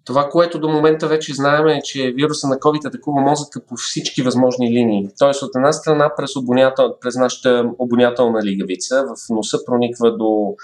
[0.05, 4.21] Това, което до момента вече знаем е, че вируса на COVID атакува мозъка по всички
[4.21, 5.09] възможни линии.
[5.19, 10.55] Тоест от една страна през, обонятел, през нашата обонятелна лигавица, в носа прониква до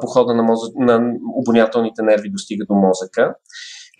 [0.00, 3.34] похода на, мозък, на обонятелните нерви, достига до мозъка.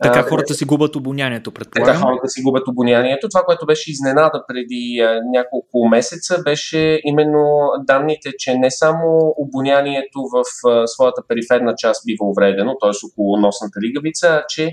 [0.03, 1.95] Така хората си губят обонянието, предполагам.
[1.95, 3.29] Така хората си губят обонянието.
[3.29, 10.19] Това, което беше изненада преди а, няколко месеца, беше именно данните, че не само обонянието
[10.33, 13.07] в а, своята периферна част бива увредено, т.е.
[13.12, 14.73] около носната лигавица, а че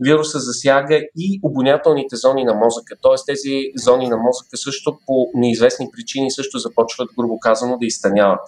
[0.00, 2.94] вируса засяга и обонятелните зони на мозъка.
[3.02, 3.14] Т.е.
[3.26, 8.40] тези зони на мозъка също по неизвестни причини също започват, грубо казано, да изтъняват.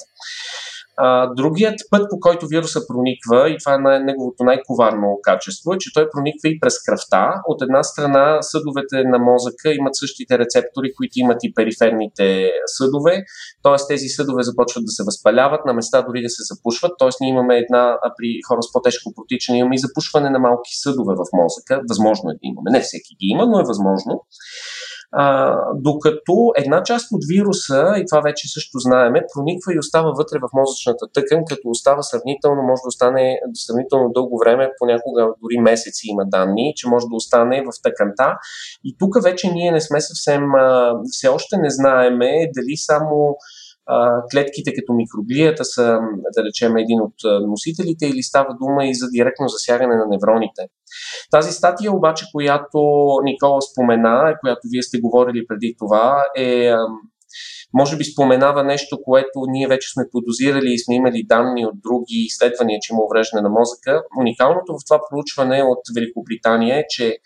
[0.97, 5.93] А, другият път, по който вируса прониква, и това е неговото най-коварно качество, е, че
[5.95, 7.35] той прониква и през кръвта.
[7.47, 13.25] От една страна, съдовете на мозъка имат същите рецептори, които имат и периферните съдове,
[13.63, 13.77] т.е.
[13.89, 17.09] тези съдове започват да се възпаляват, на места дори да се запушват, т.е.
[17.21, 21.15] ние имаме една, а при хора с по-тежко протичане, имаме и запушване на малки съдове
[21.15, 21.83] в мозъка.
[21.89, 22.71] Възможно е да имаме.
[22.71, 24.15] Не всеки ги има, но е възможно.
[25.13, 30.39] А, докато една част от вируса, и това вече също знаеме, прониква и остава вътре
[30.39, 36.07] в мозъчната тъкан, като остава сравнително, може да остане сравнително дълго време, понякога дори месеци
[36.11, 38.39] има данни, че може да остане в тъканта.
[38.85, 40.43] И тук вече ние не сме съвсем,
[41.11, 43.37] все още не знаеме дали само
[44.33, 45.99] клетките като микроглията са,
[46.37, 47.15] да речем, един от
[47.49, 50.63] носителите или става дума и за директно засягане на невроните.
[51.31, 52.79] Тази статия обаче, която
[53.25, 56.73] Никола спомена, която вие сте говорили преди това, е
[57.75, 62.19] може би споменава нещо, което ние вече сме подозирали и сме имали данни от други
[62.27, 64.03] изследвания, че има увреждане на мозъка.
[64.21, 67.19] Уникалното в това проучване от Великобритания е, че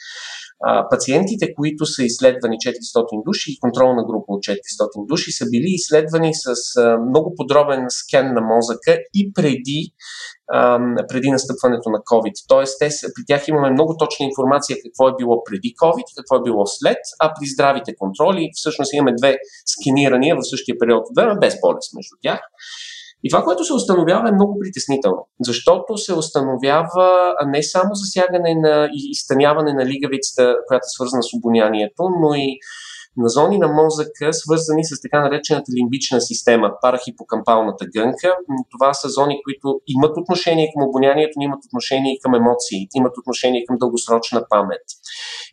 [0.62, 5.66] а, пациентите, които са изследвани 400 души и контролна група от 400 души, са били
[5.66, 9.93] изследвани с а, много подробен скен на мозъка и преди
[11.09, 12.32] преди настъпването на COVID.
[12.49, 16.43] Тоест, те, при тях имаме много точна информация какво е било преди COVID, какво е
[16.43, 21.35] било след, а при здравите контроли всъщност имаме две сканирания в същия период от време,
[21.41, 22.41] без болест между тях.
[23.24, 28.88] И това, което се установява е много притеснително, защото се установява не само засягане на
[28.92, 32.59] изтъняване на лигавицата, която е свързана с обонянието, но и
[33.16, 38.36] на зони на мозъка, свързани с така наречената лимбична система, парахипокампалната гънка.
[38.70, 43.76] Това са зони, които имат отношение към обонянието, имат отношение към емоции, имат отношение към
[43.78, 44.84] дългосрочна памет,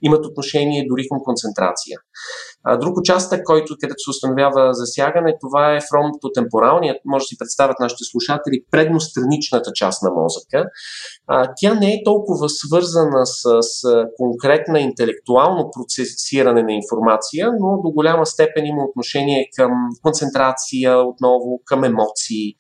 [0.02, 1.98] имат отношение дори към концентрация.
[2.82, 8.04] Друг участък, който където се установява засягане, това е фронтотемпоралният, може да си представят нашите
[8.12, 10.70] слушатели, предностраничната част на мозъка.
[11.58, 13.84] Тя не е толкова свързана с, с
[14.18, 19.72] конкретна интелектуално процесиране на информация, но до голяма степен има отношение към
[20.04, 22.54] концентрация, отново към емоции.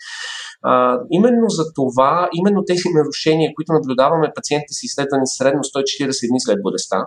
[0.69, 6.39] А, именно за това, именно тези нарушения, които наблюдаваме пациентите си изследвани средно 140 дни
[6.39, 6.97] след болестта,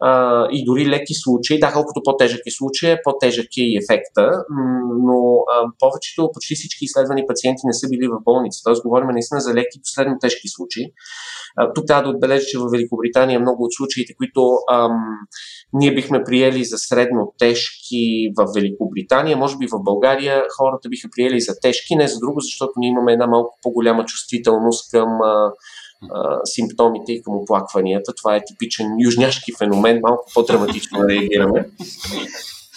[0.00, 4.44] а, и дори леки случаи, да, колкото по-тежък е случай, по-тежък е и ефекта,
[5.06, 5.18] но
[5.52, 8.74] а, повечето, почти всички изследвани пациенти не са били в болница, т.е.
[8.84, 10.84] говорим наистина за леки до средно тежки случаи.
[11.56, 14.40] А, тук трябва да отбележа, че в Великобритания много от случаите, които
[14.72, 14.92] ам,
[15.72, 21.40] ние бихме приели за средно тежки в Великобритания, може би в България хората биха приели
[21.40, 25.52] за тежки, не за друго, защото ние имаме една малко по-голяма чувствителност към а,
[26.44, 28.12] симптомите и към оплакванията.
[28.14, 31.68] Това е типичен южняшки феномен, малко по-драматично реагираме.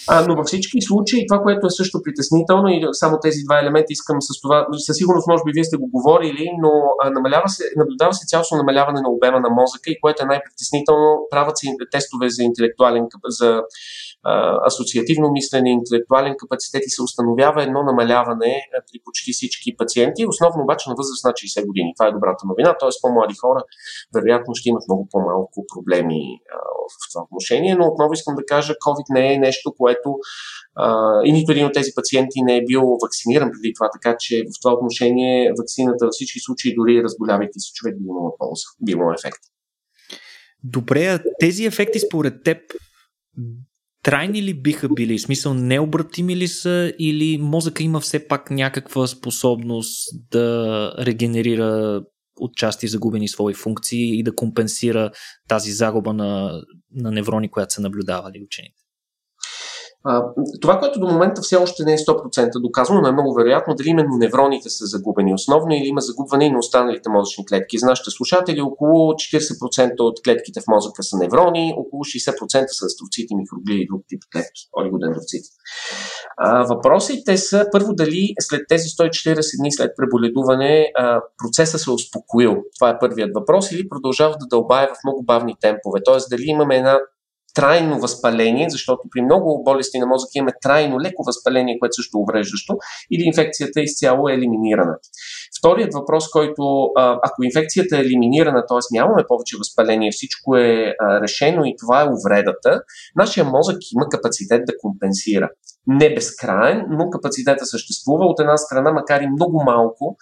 [0.08, 3.86] А, но във всички случаи, това, което е също притеснително и само тези два елемента
[3.90, 6.70] искам с това, със сигурност може би вие сте го говорили, но
[7.02, 11.26] а, намалява се, наблюдава се цялостно намаляване на обема на мозъка и което е най-притеснително,
[11.30, 13.62] правят се тестове за интелектуален, за
[14.66, 20.90] асоциативно мислене, интелектуален капацитет и се установява едно намаляване при почти всички пациенти, основно обаче
[20.90, 21.92] на възраст на 60 години.
[21.96, 22.88] Това е добрата новина, т.е.
[23.02, 23.62] по-млади хора
[24.14, 26.20] вероятно ще имат много по-малко проблеми
[26.92, 30.08] в това отношение, но отново искам да кажа, COVID не е нещо, което
[31.24, 34.54] и нито един от тези пациенти не е бил вакциниран преди това, така че в
[34.62, 39.14] това отношение вакцината във всички случаи, дори разболявайки се човек, би имала полза, би имала
[39.18, 39.42] ефект.
[40.64, 42.58] Добре, а тези ефекти според теб
[44.02, 45.18] трайни ли биха били?
[45.18, 52.02] В смисъл необратими ли са или мозъка има все пак някаква способност да регенерира
[52.40, 55.10] отчасти загубени свои функции и да компенсира
[55.48, 56.62] тази загуба на,
[56.94, 58.81] на неврони, която са наблюдавали учените?
[60.60, 63.88] Това, което до момента все още не е 100% доказано, но е много вероятно дали
[63.88, 67.78] именно невроните са загубени основно или има загубване и на останалите мозъчни клетки.
[67.78, 73.34] За нашите слушатели около 40% от клетките в мозъка са неврони, около 60% са астроцити,
[73.34, 75.48] микроглии и друг тип клетки, олигодендроцити.
[76.36, 81.94] А, въпросите са първо дали след тези 140 дни след преболедуване а, процесът се е
[81.94, 82.56] успокоил.
[82.78, 86.00] Това е първият въпрос или продължава да дълбае в много бавни темпове.
[86.04, 86.98] Тоест дали имаме една
[87.54, 92.20] трайно възпаление, защото при много болести на мозъка имаме трайно леко възпаление, което също е
[92.20, 92.76] увреждащо,
[93.10, 94.96] или инфекцията изцяло е елиминирана.
[95.58, 98.96] Вторият въпрос, който ако инфекцията е елиминирана, т.е.
[98.96, 102.82] нямаме повече възпаление, всичко е решено и това е увредата,
[103.16, 105.48] нашия мозък има капацитет да компенсира.
[105.86, 108.24] Не безкраен, но капацитета съществува.
[108.26, 110.16] От една страна, макар и много малко,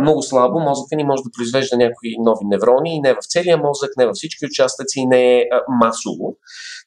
[0.00, 3.90] много слабо, мозъка ни може да произвежда някои нови неврони и не в целия мозък,
[3.96, 6.36] не във всички участъци, не е масово.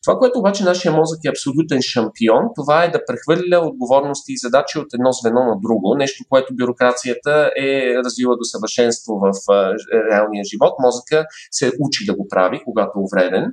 [0.03, 4.79] Това, което обаче нашия мозък е абсолютен шампион, това е да прехвърля отговорности и задачи
[4.79, 9.31] от едно звено на друго, нещо, което бюрокрацията е развила до съвършенство в
[10.11, 10.73] реалния живот.
[10.79, 13.45] Мозъка се учи да го прави, когато е увреден.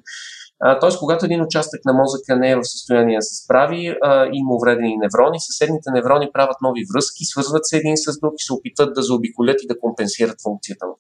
[0.81, 0.99] Т.е.
[0.99, 4.97] когато един участък на мозъка не е в състояние да се справи, а, има увредени
[4.97, 9.03] неврони, съседните неврони правят нови връзки, свързват се един с друг и се опитват да
[9.03, 10.95] заобиколят и да компенсират функцията му.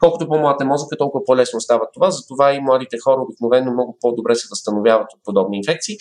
[0.00, 4.34] Колкото по-млад е мозъка, толкова по-лесно става това, затова и младите хора обикновено много по-добре
[4.34, 5.96] се възстановяват от подобни инфекции.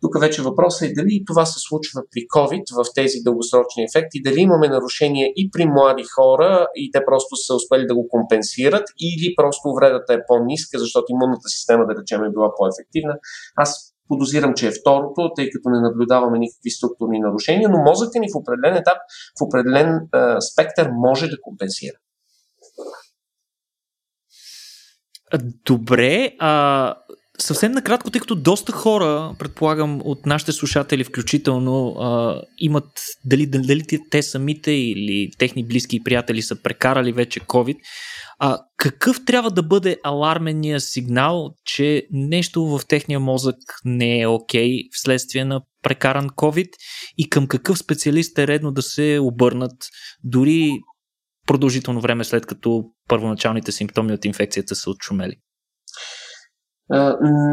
[0.00, 4.40] Тук вече въпросът е дали това се случва при COVID в тези дългосрочни ефекти, дали
[4.40, 9.34] имаме нарушения и при млади хора и те просто са успели да го компенсират или
[9.36, 13.14] просто увредата е по-ниска, защото имунната система, да речем, е била по-ефективна.
[13.56, 18.28] Аз Подозирам, че е второто, тъй като не наблюдаваме никакви структурни нарушения, но мозъкът ни
[18.34, 18.98] в определен етап,
[19.38, 21.96] в определен а, спектър може да компенсира.
[25.64, 26.94] Добре, а
[27.38, 32.88] съвсем накратко, тъй като доста хора, предполагам, от нашите слушатели включително, а, имат
[33.24, 37.76] дали, дали, дали те самите или техни близки и приятели са прекарали вече COVID,
[38.38, 44.68] а, какъв трябва да бъде аларменния сигнал, че нещо в техния мозък не е окей
[44.68, 46.68] okay вследствие на прекаран COVID
[47.18, 49.76] и към какъв специалист е редно да се обърнат,
[50.24, 50.70] дори
[51.46, 55.36] продължително време след като първоначалните симптоми от инфекцията са отшумели.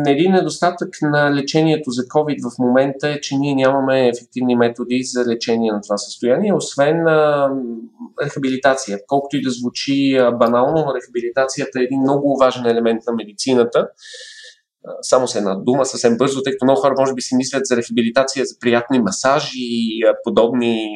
[0.07, 5.25] Един недостатък на лечението за COVID в момента е, че ние нямаме ефективни методи за
[5.25, 7.05] лечение на това състояние, освен
[8.23, 8.99] рехабилитация.
[9.07, 13.87] Колкото и да звучи банално, но рехабилитацията е един много важен елемент на медицината
[15.01, 17.77] само с една дума, съвсем бързо, тъй като много хора може би си мислят за
[17.77, 20.87] рехабилитация, за приятни масажи и подобни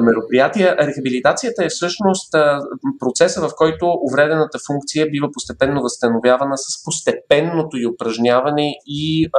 [0.00, 0.76] мероприятия.
[0.76, 2.34] Рехабилитацията е всъщност
[3.00, 9.30] процеса, в който увредената функция бива постепенно възстановявана с постепенното й упражняване и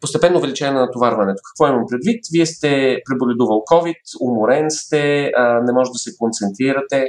[0.00, 1.42] постепенно увеличение на натоварването.
[1.44, 2.24] Какво имам предвид?
[2.32, 5.32] Вие сте преболедувал COVID, уморен сте,
[5.62, 7.06] не може да се концентрирате,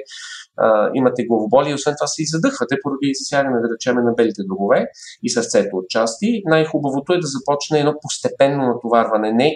[0.57, 1.21] а, имате
[1.67, 4.85] и освен това се задъхвате поради засягане, да речем, на белите дробове
[5.23, 6.41] и сърцето от части.
[6.45, 9.55] Най-хубавото е да започне едно постепенно натоварване, не,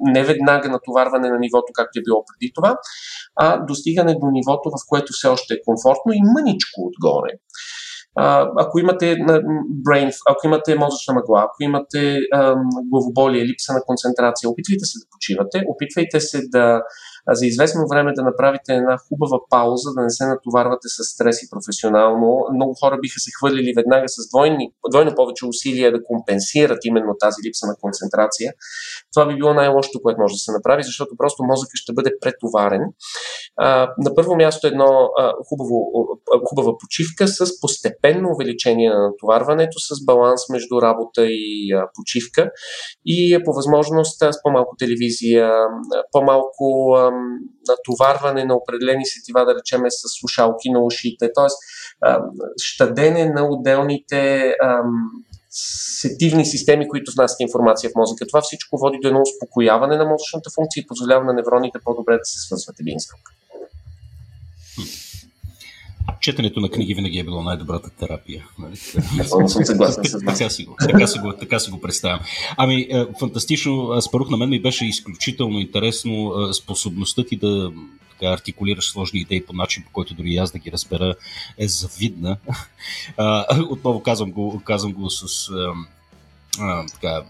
[0.00, 2.76] не веднага натоварване на нивото, както е било преди това,
[3.36, 7.32] а достигане до нивото, в което все още е комфортно и мъничко отгоре.
[8.64, 9.16] ако имате
[9.86, 12.18] brain, ако имате мозъчна мъгла, ако имате
[12.90, 16.82] главоболие, липса на концентрация, опитвайте се да почивате, опитвайте се да
[17.30, 21.50] за известно време да направите една хубава пауза, да не се натоварвате с стрес и
[21.50, 22.46] професионално.
[22.54, 27.40] Много хора биха се хвърлили веднага с двойни, двойно повече усилия да компенсират именно тази
[27.46, 28.52] липса на концентрация.
[29.14, 32.82] Това би било най-лошото, което може да се направи, защото просто мозъкът ще бъде претоварен.
[33.56, 35.76] А, на първо място едно а, хубаво,
[36.34, 42.50] а, хубава почивка с постепенно увеличение на натоварването, с баланс между работа и а, почивка
[43.06, 45.50] и е по възможност с по-малко телевизия,
[46.12, 47.10] по-малко а,
[47.68, 51.48] натоварване на определени сетива, да речем с слушалки на ушите, т.е.
[52.62, 54.54] щадене на отделните
[56.00, 58.26] сетивни системи, които внасят информация в мозъка.
[58.26, 62.24] Това всичко води до едно успокояване на мозъчната функция и позволява на невроните по-добре да
[62.24, 63.20] се свързват един с друг.
[66.20, 68.44] Четенето на книги винаги е било най-добрата терапия.
[68.58, 68.76] Нали?
[68.76, 70.36] съм съгласен с вас.
[70.36, 72.20] Така си го, така си го, така си го представям.
[72.56, 74.02] Ами, е, фантастично.
[74.02, 77.72] Спорух на мен ми беше изключително интересно е, способността ти да
[78.10, 81.14] така, артикулираш сложни идеи по начин, по който дори аз да ги разбера,
[81.58, 82.36] е завидна.
[83.70, 85.50] отново казвам го, казвам го с
[86.60, 87.22] а, така,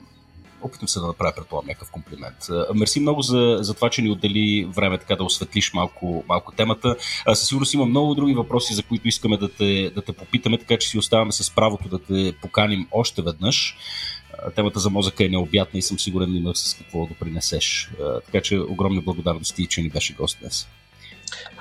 [0.63, 2.37] опитвам се да направя, предполагам, някакъв комплимент.
[2.75, 6.97] Мерси много за, за това, че ни отдели време така да осветлиш малко, малко темата.
[7.27, 10.77] Със сигурност има много други въпроси, за които искаме да те, да те попитаме, така
[10.79, 13.77] че си оставаме с правото да те поканим още веднъж.
[14.55, 17.91] Темата за мозъка е необятна и съм сигурен, има с какво да принесеш.
[18.27, 20.69] Така че огромни благодарности, че ни беше гост днес.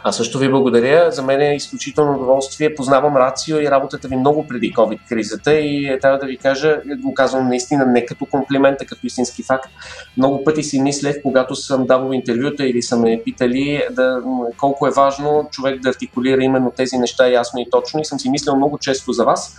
[0.04, 1.12] Аз също ви благодаря.
[1.12, 2.76] За мен е изключително удоволствие.
[2.76, 7.14] Познавам Рацио и работата ви много преди COVID-кризата и е, трябва да ви кажа, го
[7.14, 9.70] казвам наистина не като комплимент, а като истински факт.
[10.18, 14.22] Много пъти си мислех, когато съм давал интервюта или са ме питали да,
[14.58, 18.02] колко е важно човек да артикулира именно тези неща ясно и точно.
[18.02, 19.56] И съм си мислил много често за вас.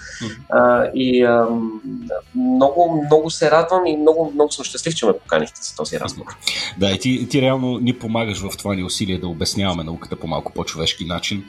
[0.48, 1.46] А, и а,
[2.34, 6.36] много, много се радвам и много, много съм щастлив, че ме поканихте за този разговор.
[6.78, 10.26] Да, и ти, ти реално ни помагаш в това ни усилие да обясняваме науката по
[10.26, 11.44] малко по-човешки начин.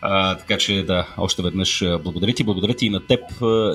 [0.00, 2.44] А, така че да, още веднъж благодаря ти.
[2.44, 3.20] Благодаря ти и на теб,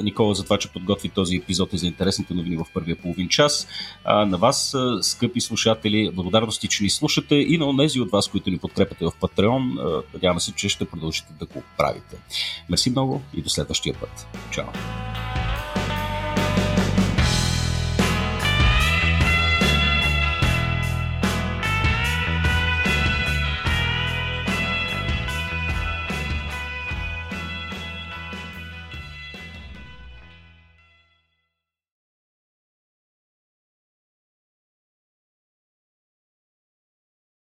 [0.04, 3.68] Никола, за това, че подготви този епизод и за интересните новини в първия половин час.
[4.04, 8.50] А, на вас, скъпи слушатели, благодарности, че ни слушате и на тези от вас, които
[8.50, 10.04] ни подкрепяте в Patreon.
[10.14, 12.18] Надявам се, че ще продължите да го правите.
[12.70, 14.28] Мерси много и до следващия път.
[14.52, 14.66] Чао!